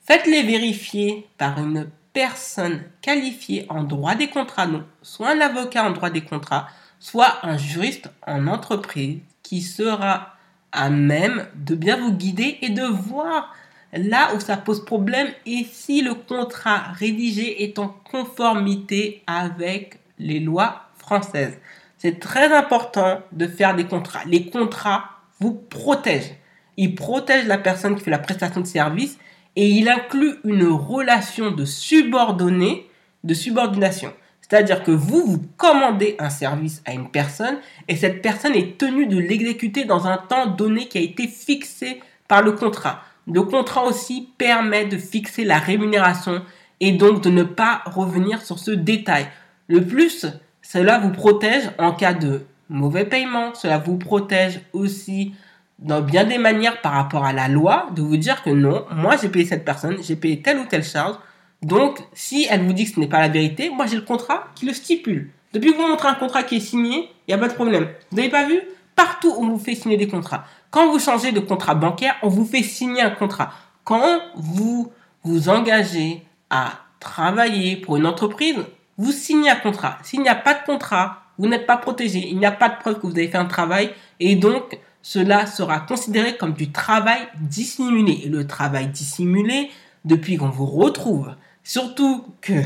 Faites-les 0.05 0.43
vérifier 0.43 1.27
par 1.37 1.59
une 1.59 1.89
personne 2.17 2.81
qualifiée 3.03 3.67
en 3.69 3.83
droit 3.83 4.15
des 4.15 4.27
contrats, 4.27 4.65
non, 4.65 4.83
soit 5.03 5.29
un 5.29 5.39
avocat 5.39 5.85
en 5.85 5.91
droit 5.91 6.09
des 6.09 6.23
contrats, 6.23 6.67
soit 6.99 7.31
un 7.43 7.57
juriste 7.57 8.09
en 8.25 8.47
entreprise 8.47 9.19
qui 9.43 9.61
sera 9.61 10.33
à 10.71 10.89
même 10.89 11.45
de 11.53 11.75
bien 11.75 11.95
vous 11.97 12.13
guider 12.13 12.57
et 12.63 12.69
de 12.69 12.81
voir 12.81 13.53
là 13.93 14.33
où 14.33 14.39
ça 14.39 14.57
pose 14.57 14.83
problème 14.83 15.27
et 15.45 15.67
si 15.71 16.01
le 16.01 16.15
contrat 16.15 16.85
rédigé 16.93 17.63
est 17.63 17.77
en 17.77 17.89
conformité 17.89 19.21
avec 19.27 19.99
les 20.17 20.39
lois 20.39 20.89
françaises. 20.97 21.59
C'est 21.99 22.19
très 22.19 22.51
important 22.51 23.21
de 23.31 23.45
faire 23.45 23.75
des 23.75 23.85
contrats. 23.85 24.23
Les 24.25 24.49
contrats 24.49 25.03
vous 25.39 25.53
protègent. 25.53 26.33
Ils 26.77 26.95
protègent 26.95 27.45
la 27.45 27.59
personne 27.59 27.95
qui 27.95 28.03
fait 28.03 28.09
la 28.09 28.17
prestation 28.17 28.61
de 28.61 28.65
service 28.65 29.19
et 29.57 29.65
il 29.65 29.89
inclut 29.89 30.35
une 30.43 30.67
relation 30.67 31.49
de 31.49 31.65
subordonné, 31.65 32.87
de 33.23 33.33
subordination. 33.33 34.13
C'est-à-dire 34.39 34.83
que 34.83 34.91
vous, 34.91 35.25
vous 35.25 35.41
commandez 35.57 36.15
un 36.19 36.29
service 36.29 36.83
à 36.85 36.93
une 36.93 37.09
personne 37.09 37.57
et 37.87 37.95
cette 37.95 38.21
personne 38.21 38.53
est 38.53 38.77
tenue 38.77 39.07
de 39.07 39.17
l'exécuter 39.17 39.83
dans 39.83 40.05
un 40.05 40.17
temps 40.17 40.45
donné 40.45 40.87
qui 40.87 40.99
a 40.99 41.01
été 41.01 41.27
fixé 41.27 41.99
par 42.27 42.43
le 42.43 42.51
contrat. 42.51 43.01
Le 43.25 43.41
contrat 43.41 43.83
aussi 43.83 44.29
permet 44.37 44.85
de 44.85 44.97
fixer 44.97 45.43
la 45.43 45.57
rémunération 45.57 46.43
et 46.79 46.91
donc 46.91 47.23
de 47.23 47.31
ne 47.31 47.43
pas 47.43 47.81
revenir 47.87 48.43
sur 48.43 48.59
ce 48.59 48.69
détail. 48.69 49.27
Le 49.67 49.83
plus, 49.83 50.27
cela 50.61 50.99
vous 50.99 51.11
protège 51.11 51.71
en 51.79 51.93
cas 51.93 52.13
de 52.13 52.45
mauvais 52.69 53.05
paiement. 53.05 53.55
Cela 53.55 53.79
vous 53.79 53.97
protège 53.97 54.61
aussi 54.71 55.33
dans 55.79 56.01
bien 56.01 56.23
des 56.23 56.37
manières 56.37 56.81
par 56.81 56.93
rapport 56.93 57.25
à 57.25 57.33
la 57.33 57.47
loi 57.47 57.87
de 57.95 58.01
vous 58.01 58.17
dire 58.17 58.41
que 58.43 58.49
non, 58.49 58.85
moi 58.91 59.15
j'ai 59.21 59.29
payé 59.29 59.45
cette 59.45 59.65
personne, 59.65 59.97
j'ai 60.01 60.15
payé 60.15 60.41
telle 60.41 60.59
ou 60.59 60.65
telle 60.65 60.83
charge. 60.83 61.15
Donc, 61.61 61.99
si 62.13 62.47
elle 62.49 62.63
vous 62.63 62.73
dit 62.73 62.85
que 62.85 62.95
ce 62.95 62.99
n'est 62.99 63.07
pas 63.07 63.19
la 63.19 63.29
vérité, 63.29 63.69
moi 63.69 63.85
j'ai 63.87 63.95
le 63.95 64.03
contrat 64.03 64.47
qui 64.55 64.65
le 64.65 64.73
stipule. 64.73 65.31
Depuis 65.53 65.71
que 65.71 65.77
vous 65.77 65.87
montrez 65.87 66.07
un 66.07 66.15
contrat 66.15 66.43
qui 66.43 66.57
est 66.57 66.61
signé, 66.61 67.09
il 67.27 67.29
n'y 67.29 67.33
a 67.33 67.37
pas 67.37 67.47
de 67.47 67.53
problème. 67.53 67.87
Vous 68.11 68.17
n'avez 68.17 68.29
pas 68.29 68.45
vu? 68.45 68.59
Partout 68.95 69.33
on 69.37 69.47
vous 69.49 69.59
fait 69.59 69.75
signer 69.75 69.97
des 69.97 70.07
contrats. 70.07 70.45
Quand 70.71 70.91
vous 70.91 70.99
changez 70.99 71.31
de 71.31 71.39
contrat 71.39 71.75
bancaire, 71.75 72.15
on 72.21 72.29
vous 72.29 72.45
fait 72.45 72.63
signer 72.63 73.01
un 73.01 73.11
contrat. 73.11 73.51
Quand 73.83 74.19
vous 74.35 74.91
vous 75.23 75.49
engagez 75.49 76.23
à 76.49 76.71
travailler 76.99 77.75
pour 77.75 77.97
une 77.97 78.05
entreprise, 78.05 78.57
vous 78.97 79.11
signez 79.11 79.49
un 79.49 79.55
contrat. 79.55 79.99
S'il 80.03 80.21
n'y 80.21 80.29
a 80.29 80.35
pas 80.35 80.55
de 80.55 80.63
contrat, 80.65 81.23
vous 81.37 81.47
n'êtes 81.47 81.67
pas 81.67 81.77
protégé. 81.77 82.27
Il 82.27 82.39
n'y 82.39 82.45
a 82.45 82.51
pas 82.51 82.69
de 82.69 82.77
preuve 82.77 82.99
que 82.99 83.07
vous 83.07 83.17
avez 83.17 83.27
fait 83.27 83.37
un 83.37 83.45
travail 83.45 83.91
et 84.19 84.35
donc 84.35 84.79
cela 85.09 85.45
sera 85.45 85.79
considéré 85.79 86.35
comme 86.35 86.51
du 86.51 86.69
travail 86.73 87.29
dissimulé. 87.39 88.23
Et 88.25 88.27
le 88.27 88.45
travail 88.45 88.87
dissimulé, 88.87 89.71
depuis 90.03 90.35
qu'on 90.35 90.49
vous 90.49 90.65
retrouve, 90.65 91.33
surtout 91.63 92.25
que 92.41 92.61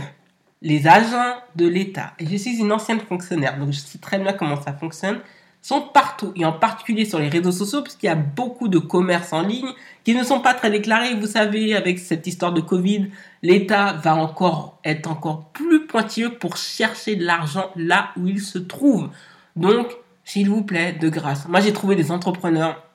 les 0.63 0.87
agents 0.87 1.35
de 1.55 1.67
l'État, 1.67 2.13
et 2.17 2.25
je 2.25 2.35
suis 2.37 2.57
une 2.57 2.71
ancienne 2.71 2.99
fonctionnaire, 2.99 3.59
donc 3.59 3.71
je 3.71 3.77
sais 3.77 3.99
très 3.99 4.17
bien 4.17 4.33
comment 4.33 4.59
ça 4.59 4.73
fonctionne, 4.73 5.19
sont 5.61 5.81
partout, 5.81 6.33
et 6.35 6.43
en 6.43 6.53
particulier 6.53 7.05
sur 7.05 7.19
les 7.19 7.29
réseaux 7.29 7.51
sociaux, 7.51 7.83
puisqu'il 7.83 8.07
y 8.07 8.09
a 8.09 8.15
beaucoup 8.15 8.69
de 8.69 8.79
commerces 8.79 9.33
en 9.33 9.43
ligne 9.43 9.69
qui 10.03 10.15
ne 10.15 10.23
sont 10.23 10.39
pas 10.39 10.55
très 10.55 10.71
déclarés. 10.71 11.13
Vous 11.13 11.27
savez, 11.27 11.75
avec 11.75 11.99
cette 11.99 12.25
histoire 12.25 12.53
de 12.53 12.61
Covid, 12.61 13.11
l'État 13.43 13.93
va 13.93 14.15
encore 14.15 14.79
être 14.83 15.07
encore 15.07 15.49
plus 15.49 15.85
pointilleux 15.85 16.33
pour 16.33 16.57
chercher 16.57 17.15
de 17.17 17.23
l'argent 17.23 17.69
là 17.75 18.09
où 18.17 18.27
il 18.27 18.41
se 18.41 18.57
trouve. 18.57 19.09
Donc, 19.55 19.95
s'il 20.23 20.49
vous 20.49 20.63
plaît, 20.63 20.93
de 20.93 21.09
grâce. 21.09 21.47
Moi, 21.47 21.59
j'ai 21.59 21.73
trouvé 21.73 21.95
des 21.95 22.11
entrepreneurs. 22.11 22.85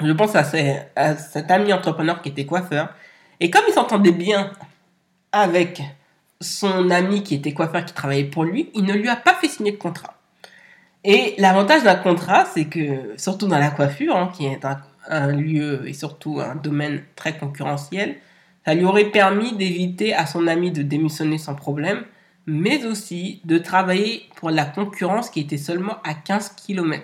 Je 0.00 0.12
pense 0.12 0.34
à, 0.36 0.44
cet 0.44 1.50
ami 1.50 1.72
entrepreneur 1.72 2.22
qui 2.22 2.28
était 2.28 2.46
coiffeur. 2.46 2.94
Et 3.40 3.50
comme 3.50 3.62
il 3.68 3.72
s'entendait 3.72 4.12
bien 4.12 4.52
avec 5.32 5.82
son 6.40 6.90
ami 6.90 7.22
qui 7.22 7.34
était 7.34 7.52
coiffeur 7.52 7.84
qui 7.84 7.94
travaillait 7.94 8.24
pour 8.24 8.44
lui, 8.44 8.70
il 8.74 8.84
ne 8.84 8.92
lui 8.92 9.08
a 9.08 9.16
pas 9.16 9.34
fait 9.34 9.48
signer 9.48 9.72
de 9.72 9.76
contrat. 9.76 10.14
Et 11.04 11.34
l'avantage 11.38 11.84
d'un 11.84 11.94
contrat, 11.94 12.46
c'est 12.52 12.64
que, 12.64 13.14
surtout 13.16 13.46
dans 13.46 13.58
la 13.58 13.70
coiffure, 13.70 14.16
hein, 14.16 14.30
qui 14.34 14.46
est 14.46 14.64
un, 15.08 15.28
lieu 15.28 15.86
et 15.86 15.92
surtout 15.92 16.40
un 16.40 16.56
domaine 16.56 17.02
très 17.14 17.38
concurrentiel, 17.38 18.16
ça 18.64 18.74
lui 18.74 18.84
aurait 18.84 19.10
permis 19.10 19.54
d'éviter 19.54 20.12
à 20.14 20.26
son 20.26 20.48
ami 20.48 20.72
de 20.72 20.82
démissionner 20.82 21.38
sans 21.38 21.54
problème, 21.54 22.02
mais 22.46 22.84
aussi 22.84 23.40
de 23.44 23.58
travailler 23.58 24.28
pour 24.36 24.50
la 24.50 24.64
concurrence 24.64 25.30
qui 25.30 25.40
était 25.40 25.56
seulement 25.56 25.96
à 26.04 26.14
15 26.14 26.50
km. 26.50 27.02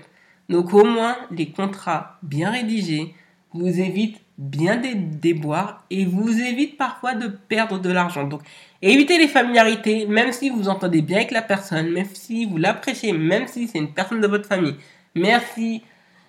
Donc 0.49 0.73
au 0.73 0.85
moins, 0.85 1.17
les 1.31 1.51
contrats 1.51 2.19
bien 2.23 2.51
rédigés 2.51 3.15
vous 3.53 3.81
évitent 3.81 4.21
bien 4.39 4.77
des 4.77 4.95
déboires 4.95 5.85
et 5.91 6.05
vous 6.05 6.41
évitent 6.41 6.77
parfois 6.77 7.15
de 7.15 7.29
perdre 7.29 7.79
de 7.79 7.91
l'argent. 7.91 8.25
Donc 8.25 8.43
évitez 8.81 9.19
les 9.19 9.29
familiarités, 9.29 10.07
même 10.07 10.33
si 10.33 10.51
vous 10.51 10.69
entendez 10.69 11.03
bien 11.03 11.19
avec 11.19 11.31
la 11.31 11.43
personne, 11.43 11.91
même 11.91 12.09
si 12.13 12.45
vous 12.45 12.57
l'appréciez, 12.57 13.13
même 13.13 13.47
si 13.47 13.69
c'est 13.69 13.79
une 13.79 13.93
personne 13.93 14.21
de 14.21 14.27
votre 14.27 14.49
famille, 14.49 14.77
merci, 15.15 15.83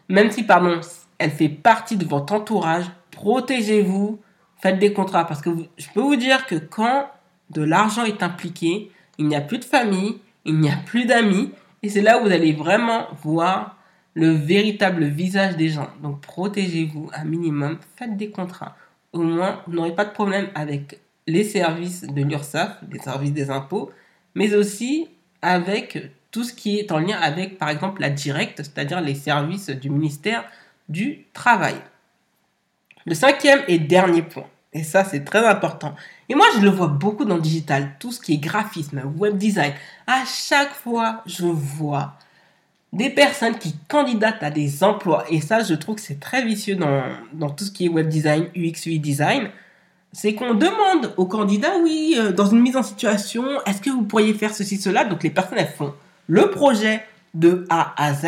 même 0.09 0.31
si, 0.31 0.43
pardon, 0.43 0.81
elle 1.17 1.31
fait 1.31 1.49
partie 1.49 1.97
de 1.97 2.05
votre 2.05 2.33
entourage, 2.33 2.85
protégez-vous, 3.11 4.19
faites 4.57 4.79
des 4.79 4.93
contrats. 4.93 5.25
Parce 5.25 5.41
que 5.41 5.49
je 5.77 5.87
peux 5.93 6.01
vous 6.01 6.15
dire 6.15 6.45
que 6.45 6.55
quand 6.55 7.07
de 7.49 7.61
l'argent 7.61 8.03
est 8.03 8.21
impliqué, 8.21 8.91
il 9.17 9.27
n'y 9.27 9.35
a 9.35 9.41
plus 9.41 9.59
de 9.59 9.65
famille, 9.65 10.19
il 10.45 10.59
n'y 10.59 10.69
a 10.69 10.77
plus 10.85 11.05
d'amis, 11.05 11.51
et 11.81 11.89
c'est 11.89 12.01
là 12.01 12.19
où 12.19 12.25
vous 12.25 12.31
allez 12.31 12.53
vraiment 12.53 13.07
voir 13.23 13.77
le 14.13 14.31
véritable 14.31 15.05
visage 15.05 15.57
des 15.57 15.69
gens. 15.69 15.89
Donc 16.01 16.21
protégez-vous 16.21 17.09
un 17.13 17.23
minimum, 17.25 17.77
faites 17.95 18.15
des 18.15 18.29
contrats. 18.29 18.75
Au 19.11 19.21
moins, 19.21 19.61
vous 19.67 19.73
n'aurez 19.73 19.95
pas 19.95 20.05
de 20.05 20.11
problème 20.11 20.49
avec 20.55 20.99
les 21.27 21.43
services 21.43 22.01
de 22.01 22.21
l'URSSAF, 22.21 22.77
les 22.91 22.99
services 22.99 23.33
des 23.33 23.49
impôts, 23.49 23.91
mais 24.35 24.53
aussi 24.55 25.07
avec 25.41 26.11
tout 26.31 26.43
ce 26.43 26.53
qui 26.53 26.79
est 26.79 26.91
en 26.91 26.99
lien 26.99 27.17
avec, 27.21 27.57
par 27.57 27.69
exemple, 27.69 28.01
la 28.01 28.09
directe, 28.09 28.57
c'est-à-dire 28.57 29.01
les 29.01 29.15
services 29.15 29.69
du 29.69 29.89
ministère 29.89 30.43
du 30.89 31.25
Travail. 31.33 31.75
Le 33.05 33.13
cinquième 33.13 33.61
et 33.67 33.79
dernier 33.79 34.21
point, 34.21 34.47
et 34.73 34.83
ça 34.83 35.03
c'est 35.03 35.23
très 35.23 35.45
important, 35.45 35.95
et 36.29 36.35
moi 36.35 36.45
je 36.55 36.61
le 36.61 36.69
vois 36.69 36.87
beaucoup 36.87 37.25
dans 37.25 37.35
le 37.35 37.41
digital, 37.41 37.95
tout 37.99 38.11
ce 38.11 38.19
qui 38.19 38.33
est 38.33 38.37
graphisme, 38.37 39.01
web 39.17 39.37
design, 39.37 39.73
à 40.07 40.23
chaque 40.25 40.73
fois 40.73 41.21
je 41.25 41.45
vois 41.45 42.13
des 42.91 43.09
personnes 43.09 43.57
qui 43.57 43.75
candidatent 43.87 44.43
à 44.43 44.51
des 44.51 44.83
emplois, 44.83 45.25
et 45.29 45.41
ça 45.41 45.63
je 45.63 45.73
trouve 45.73 45.95
que 45.95 46.01
c'est 46.01 46.19
très 46.19 46.43
vicieux 46.43 46.75
dans, 46.75 47.03
dans, 47.33 47.49
tout 47.49 47.63
ce 47.65 47.71
qui 47.71 47.85
est 47.85 47.89
web 47.89 48.07
design, 48.07 48.47
UX, 48.55 48.85
UI 48.85 48.99
design, 48.99 49.49
c'est 50.13 50.35
qu'on 50.35 50.53
demande 50.53 51.11
aux 51.17 51.25
candidats, 51.25 51.75
oui, 51.81 52.15
euh, 52.17 52.31
dans 52.31 52.45
une 52.45 52.61
mise 52.61 52.77
en 52.77 52.83
situation, 52.83 53.43
est-ce 53.65 53.81
que 53.81 53.89
vous 53.89 54.03
pourriez 54.03 54.33
faire 54.35 54.53
ceci, 54.53 54.77
cela? 54.77 55.05
Donc 55.05 55.23
les 55.23 55.31
personnes, 55.31 55.57
elles 55.57 55.67
font 55.67 55.93
le 56.27 56.51
projet 56.51 57.03
de 57.33 57.65
A 57.69 57.93
à 57.97 58.13
Z. 58.13 58.27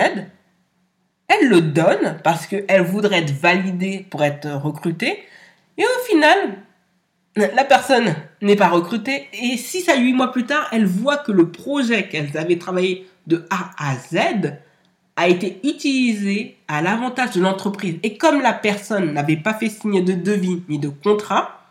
Elle 1.28 1.48
le 1.48 1.62
donne 1.62 2.18
parce 2.24 2.48
qu'elle 2.48 2.82
voudrait 2.82 3.20
être 3.20 3.32
validée 3.32 4.06
pour 4.10 4.24
être 4.24 4.50
recrutée. 4.50 5.24
Et 5.78 5.84
au 5.84 6.06
final, 6.12 6.58
la 7.36 7.64
personne 7.66 8.16
n'est 8.42 8.56
pas 8.56 8.70
recrutée. 8.70 9.28
Et 9.34 9.58
6 9.58 9.90
à 9.90 9.96
8 9.96 10.14
mois 10.14 10.32
plus 10.32 10.46
tard, 10.46 10.68
elle 10.72 10.86
voit 10.86 11.18
que 11.18 11.32
le 11.32 11.52
projet 11.52 12.08
qu'elles 12.08 12.38
avaient 12.38 12.58
travaillé 12.58 13.08
de 13.28 13.46
A 13.50 13.72
à 13.78 13.96
Z 13.96 14.54
a 15.18 15.28
été 15.28 15.60
utilisé 15.64 16.58
à 16.68 16.82
l'avantage 16.82 17.32
de 17.32 17.42
l'entreprise. 17.42 17.98
Et 18.04 18.18
comme 18.18 18.42
la 18.42 18.54
personne 18.54 19.14
n'avait 19.14 19.38
pas 19.38 19.54
fait 19.54 19.70
signer 19.70 20.02
de 20.02 20.14
devis 20.14 20.64
ni 20.68 20.78
de 20.78 20.90
contrat, 20.90 21.62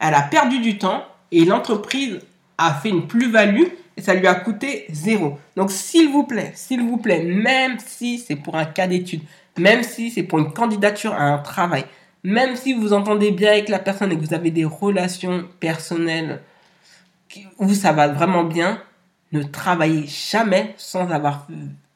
elle 0.00 0.14
a 0.14 0.22
perdu 0.22 0.60
du 0.60 0.78
temps 0.78 1.04
et 1.30 1.44
l'entreprise 1.44 2.20
a 2.56 2.74
fait 2.74 2.88
une 2.88 3.06
plus-value 3.06 3.66
et 3.96 4.00
ça 4.00 4.14
lui 4.14 4.26
a 4.26 4.34
coûté 4.34 4.86
zéro. 4.90 5.38
Donc 5.56 5.70
s'il 5.70 6.10
vous 6.10 6.24
plaît, 6.24 6.52
s'il 6.54 6.82
vous 6.82 6.96
plaît, 6.98 7.22
même 7.22 7.78
si 7.84 8.18
c'est 8.18 8.36
pour 8.36 8.56
un 8.56 8.64
cas 8.64 8.86
d'étude, 8.86 9.22
même 9.58 9.82
si 9.82 10.10
c'est 10.10 10.22
pour 10.22 10.38
une 10.38 10.52
candidature 10.52 11.12
à 11.12 11.24
un 11.24 11.38
travail, 11.38 11.84
même 12.28 12.56
si 12.56 12.74
vous 12.74 12.92
entendez 12.92 13.30
bien 13.30 13.52
avec 13.52 13.70
la 13.70 13.78
personne 13.78 14.12
et 14.12 14.16
que 14.16 14.20
vous 14.20 14.34
avez 14.34 14.50
des 14.50 14.66
relations 14.66 15.48
personnelles 15.60 16.42
où 17.58 17.72
ça 17.72 17.92
va 17.92 18.08
vraiment 18.08 18.44
bien, 18.44 18.82
ne 19.32 19.42
travaillez 19.42 20.06
jamais 20.06 20.74
sans 20.76 21.10
avoir, 21.10 21.46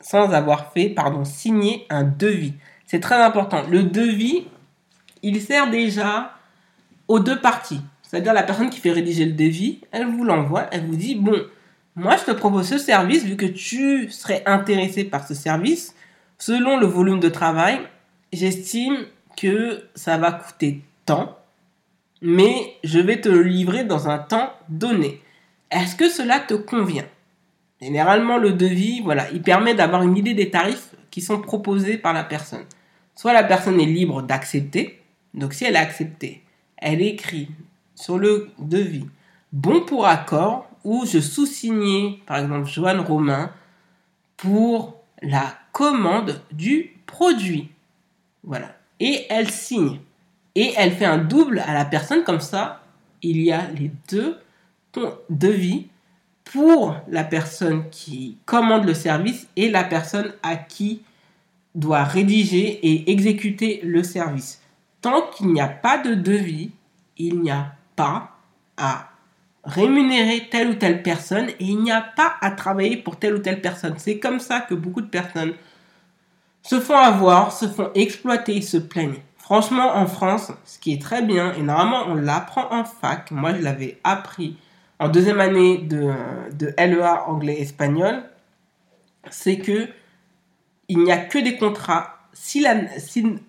sans 0.00 0.32
avoir 0.32 0.72
fait 0.72 0.88
pardon, 0.88 1.26
signer 1.26 1.86
un 1.90 2.04
devis. 2.04 2.54
C'est 2.86 3.00
très 3.00 3.20
important. 3.22 3.64
Le 3.70 3.82
devis, 3.82 4.46
il 5.22 5.38
sert 5.42 5.70
déjà 5.70 6.32
aux 7.08 7.20
deux 7.20 7.38
parties. 7.38 7.82
C'est-à-dire 8.02 8.32
la 8.32 8.42
personne 8.42 8.70
qui 8.70 8.80
fait 8.80 8.92
rédiger 8.92 9.26
le 9.26 9.32
devis, 9.32 9.80
elle 9.90 10.06
vous 10.06 10.24
l'envoie, 10.24 10.66
elle 10.72 10.86
vous 10.86 10.96
dit, 10.96 11.14
bon, 11.14 11.42
moi 11.94 12.16
je 12.16 12.24
te 12.24 12.34
propose 12.34 12.66
ce 12.66 12.78
service 12.78 13.22
vu 13.24 13.36
que 13.36 13.44
tu 13.44 14.10
serais 14.10 14.42
intéressé 14.46 15.04
par 15.04 15.28
ce 15.28 15.34
service. 15.34 15.94
Selon 16.38 16.78
le 16.78 16.86
volume 16.86 17.20
de 17.20 17.28
travail, 17.28 17.80
j'estime 18.32 18.96
que 19.36 19.84
ça 19.94 20.18
va 20.18 20.32
coûter 20.32 20.82
tant, 21.06 21.38
mais 22.20 22.76
je 22.84 22.98
vais 22.98 23.20
te 23.20 23.28
le 23.28 23.42
livrer 23.42 23.84
dans 23.84 24.08
un 24.08 24.18
temps 24.18 24.52
donné. 24.68 25.20
Est-ce 25.70 25.96
que 25.96 26.08
cela 26.08 26.40
te 26.40 26.54
convient? 26.54 27.06
Généralement, 27.80 28.38
le 28.38 28.52
devis, 28.52 29.00
voilà, 29.00 29.30
il 29.32 29.42
permet 29.42 29.74
d'avoir 29.74 30.02
une 30.02 30.16
idée 30.16 30.34
des 30.34 30.50
tarifs 30.50 30.94
qui 31.10 31.20
sont 31.20 31.40
proposés 31.40 31.98
par 31.98 32.12
la 32.12 32.24
personne. 32.24 32.64
Soit 33.14 33.32
la 33.32 33.44
personne 33.44 33.80
est 33.80 33.86
libre 33.86 34.22
d'accepter, 34.22 35.02
donc 35.34 35.52
si 35.52 35.64
elle 35.64 35.76
a 35.76 35.80
accepté, 35.80 36.42
elle 36.76 37.02
écrit 37.02 37.48
sur 37.94 38.18
le 38.18 38.50
devis 38.58 39.06
bon 39.52 39.80
pour 39.80 40.06
accord 40.06 40.68
ou 40.84 41.06
je 41.06 41.20
sous-signais, 41.20 42.18
par 42.26 42.38
exemple, 42.38 42.68
Joanne 42.68 43.00
Romain 43.00 43.52
pour 44.36 44.96
la 45.22 45.54
commande 45.70 46.42
du 46.50 46.96
produit. 47.06 47.70
Voilà. 48.42 48.74
Et 49.00 49.26
elle 49.30 49.50
signe. 49.50 50.00
Et 50.54 50.74
elle 50.76 50.92
fait 50.92 51.06
un 51.06 51.18
double 51.18 51.60
à 51.60 51.72
la 51.72 51.84
personne, 51.84 52.24
comme 52.24 52.40
ça, 52.40 52.82
il 53.22 53.40
y 53.40 53.52
a 53.52 53.68
les 53.70 53.90
deux 54.10 54.38
devis 55.30 55.86
pour 56.44 56.96
la 57.08 57.24
personne 57.24 57.88
qui 57.90 58.36
commande 58.44 58.84
le 58.84 58.94
service 58.94 59.48
et 59.56 59.70
la 59.70 59.84
personne 59.84 60.32
à 60.42 60.56
qui 60.56 61.02
doit 61.74 62.04
rédiger 62.04 62.78
et 62.82 63.10
exécuter 63.10 63.80
le 63.82 64.02
service. 64.02 64.60
Tant 65.00 65.22
qu'il 65.28 65.48
n'y 65.48 65.60
a 65.60 65.68
pas 65.68 65.98
de 65.98 66.14
devis, 66.14 66.70
il 67.16 67.40
n'y 67.40 67.50
a 67.50 67.72
pas 67.96 68.32
à 68.76 69.08
rémunérer 69.64 70.48
telle 70.50 70.70
ou 70.70 70.74
telle 70.74 71.02
personne 71.02 71.48
et 71.48 71.56
il 71.64 71.78
n'y 71.78 71.92
a 71.92 72.02
pas 72.02 72.34
à 72.40 72.50
travailler 72.50 72.96
pour 72.96 73.18
telle 73.18 73.34
ou 73.34 73.38
telle 73.38 73.60
personne. 73.60 73.94
C'est 73.96 74.18
comme 74.18 74.40
ça 74.40 74.60
que 74.60 74.74
beaucoup 74.74 75.00
de 75.00 75.06
personnes 75.06 75.54
se 76.62 76.80
font 76.80 76.96
avoir, 76.96 77.52
se 77.52 77.66
font 77.66 77.90
exploiter, 77.94 78.60
se 78.62 78.76
plaignent. 78.76 79.20
Franchement, 79.36 79.96
en 79.96 80.06
France, 80.06 80.52
ce 80.64 80.78
qui 80.78 80.92
est 80.92 81.02
très 81.02 81.22
bien, 81.22 81.52
et 81.54 81.62
normalement 81.62 82.04
on 82.08 82.14
l'apprend 82.14 82.72
en 82.72 82.84
fac, 82.84 83.30
moi 83.30 83.52
je 83.54 83.62
l'avais 83.62 83.98
appris 84.04 84.56
en 84.98 85.08
deuxième 85.08 85.40
année 85.40 85.78
de, 85.78 86.12
de 86.52 86.72
LEA 86.78 87.24
anglais-espagnol, 87.26 88.22
c'est 89.30 89.58
que 89.58 89.88
il 90.88 90.98
n'y 90.98 91.10
a 91.10 91.18
que 91.18 91.38
des 91.38 91.56
contrats 91.56 92.18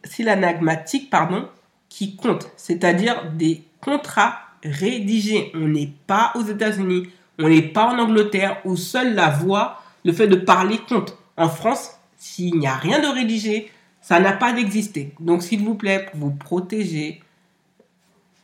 synagmatiques 0.03 1.09
pardon, 1.09 1.47
qui 1.89 2.15
comptent, 2.15 2.49
c'est-à-dire 2.57 3.31
des 3.33 3.63
contrats 3.81 4.39
rédigés. 4.63 5.51
On 5.53 5.67
n'est 5.67 5.93
pas 6.07 6.31
aux 6.35 6.41
États-Unis, 6.41 7.09
on 7.37 7.49
n'est 7.49 7.61
pas 7.61 7.85
en 7.85 7.99
Angleterre 7.99 8.57
où 8.65 8.75
seule 8.75 9.13
la 9.13 9.29
voix, 9.29 9.79
le 10.03 10.11
fait 10.11 10.27
de 10.27 10.35
parler 10.35 10.79
compte. 10.89 11.15
En 11.37 11.49
France, 11.49 11.91
s'il 12.23 12.57
n'y 12.57 12.67
a 12.67 12.75
rien 12.75 12.99
de 12.99 13.07
rédigé, 13.07 13.69
ça 13.99 14.19
n'a 14.21 14.31
pas 14.31 14.53
d'exister. 14.53 15.13
Donc 15.19 15.43
s'il 15.43 15.61
vous 15.61 15.75
plaît, 15.75 16.07
pour 16.09 16.21
vous 16.21 16.31
protéger, 16.31 17.21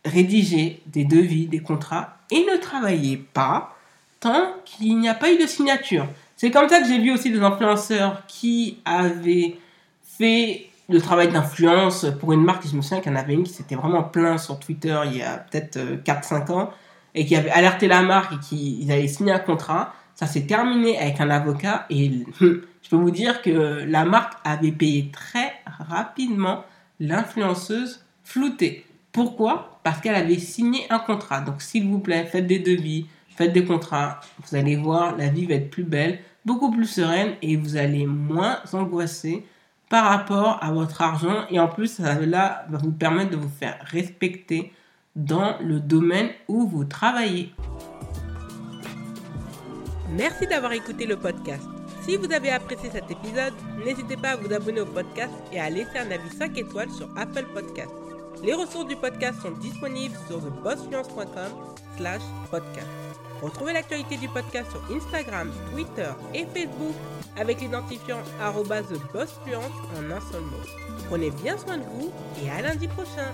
rédigez 0.03 0.81
des 0.85 1.05
devis, 1.05 1.47
des 1.47 1.61
contrats 1.61 2.17
et 2.29 2.39
ne 2.39 2.57
travaillez 2.57 3.15
pas 3.15 3.75
tant 4.19 4.53
qu'il 4.65 4.99
n'y 4.99 5.07
a 5.07 5.13
pas 5.13 5.31
eu 5.31 5.37
de 5.37 5.47
signature. 5.47 6.05
C'est 6.35 6.51
comme 6.51 6.67
ça 6.67 6.81
que 6.81 6.87
j'ai 6.87 6.99
vu 6.99 7.13
aussi 7.13 7.31
des 7.31 7.39
influenceurs 7.39 8.25
qui 8.27 8.79
avaient 8.83 9.57
fait 10.03 10.67
le 10.89 10.99
travail 10.99 11.29
d'influence 11.29 12.05
pour 12.19 12.33
une 12.33 12.43
marque, 12.43 12.67
je 12.67 12.75
me 12.75 12.81
souviens 12.81 12.99
qu'il 12.99 13.13
y 13.13 13.15
en 13.15 13.17
avait 13.17 13.33
une 13.33 13.43
qui 13.43 13.53
s'était 13.53 13.75
vraiment 13.75 14.03
plein 14.03 14.37
sur 14.37 14.59
Twitter 14.59 14.99
il 15.05 15.17
y 15.17 15.21
a 15.21 15.37
peut-être 15.37 15.77
4-5 16.03 16.51
euh, 16.51 16.53
ans, 16.53 16.73
et 17.15 17.25
qui 17.25 17.35
avait 17.37 17.51
alerté 17.51 17.87
la 17.87 18.01
marque 18.01 18.33
et 18.33 18.39
qu'ils 18.39 18.91
avaient 18.91 19.07
signé 19.07 19.31
un 19.31 19.39
contrat. 19.39 19.93
Ça 20.15 20.27
s'est 20.27 20.47
terminé 20.47 20.99
avec 20.99 21.21
un 21.21 21.29
avocat, 21.29 21.85
et 21.89 22.11
je 22.89 22.95
peux 22.95 23.03
vous 23.03 23.11
dire 23.11 23.43
que 23.43 23.85
la 23.85 24.03
marque 24.03 24.33
avait 24.43 24.71
payé 24.71 25.11
très 25.11 25.53
rapidement 25.67 26.65
l'influenceuse 26.99 28.03
floutée. 28.23 28.83
Pourquoi? 29.11 29.79
Parce 29.83 30.01
qu'elle 30.01 30.15
avait 30.15 30.39
signé 30.39 30.87
un 30.89 30.97
contrat. 30.97 31.41
Donc 31.41 31.61
s'il 31.61 31.87
vous 31.87 31.99
plaît, 31.99 32.25
faites 32.25 32.47
des 32.47 32.57
devis, 32.57 33.05
faites 33.29 33.53
des 33.53 33.63
contrats. 33.63 34.19
Vous 34.43 34.55
allez 34.55 34.75
voir, 34.75 35.15
la 35.17 35.27
vie 35.27 35.45
va 35.45 35.53
être 35.53 35.69
plus 35.69 35.83
belle, 35.83 36.17
beaucoup 36.45 36.71
plus 36.71 36.87
sereine, 36.87 37.33
et 37.43 37.57
vous 37.57 37.77
allez 37.77 38.07
moins 38.07 38.57
angoisser 38.73 39.45
par 39.87 40.05
rapport 40.05 40.57
à 40.63 40.71
votre 40.71 41.03
argent 41.03 41.45
et 41.51 41.59
en 41.59 41.67
plus 41.67 41.97
cela 41.97 42.65
va 42.69 42.77
vous 42.79 42.91
permettre 42.91 43.29
de 43.29 43.37
vous 43.37 43.49
faire 43.49 43.77
respecter 43.83 44.73
dans 45.15 45.57
le 45.61 45.79
domaine 45.79 46.29
où 46.47 46.67
vous 46.67 46.85
travaillez. 46.85 47.53
Merci 50.17 50.47
d'avoir 50.47 50.71
écouté 50.73 51.05
le 51.05 51.17
podcast. 51.17 51.67
Si 52.09 52.17
vous 52.17 52.33
avez 52.33 52.49
apprécié 52.49 52.89
cet 52.89 53.11
épisode, 53.11 53.53
n'hésitez 53.85 54.17
pas 54.17 54.29
à 54.29 54.35
vous 54.35 54.51
abonner 54.51 54.81
au 54.81 54.85
podcast 54.87 55.31
et 55.53 55.59
à 55.59 55.69
laisser 55.69 55.99
un 55.99 56.09
avis 56.09 56.35
5 56.35 56.57
étoiles 56.57 56.89
sur 56.89 57.07
Apple 57.15 57.45
Podcast. 57.53 57.91
Les 58.41 58.55
ressources 58.55 58.87
du 58.87 58.95
podcast 58.95 59.39
sont 59.43 59.51
disponibles 59.51 60.17
sur 60.27 60.41
thebossfluence.com 60.41 61.51
slash 61.97 62.23
podcast. 62.49 62.87
Retrouvez 63.43 63.73
l'actualité 63.73 64.17
du 64.17 64.27
podcast 64.27 64.71
sur 64.71 64.83
Instagram, 64.91 65.51
Twitter 65.71 66.09
et 66.33 66.47
Facebook 66.47 66.95
avec 67.37 67.61
l'identifiant 67.61 68.23
TheBossFluence 68.39 69.65
en 69.95 70.09
un 70.09 70.31
seul 70.31 70.41
mot. 70.41 70.65
Prenez 71.09 71.29
bien 71.29 71.59
soin 71.59 71.77
de 71.77 71.83
vous 71.83 72.11
et 72.43 72.49
à 72.49 72.63
lundi 72.63 72.87
prochain 72.87 73.31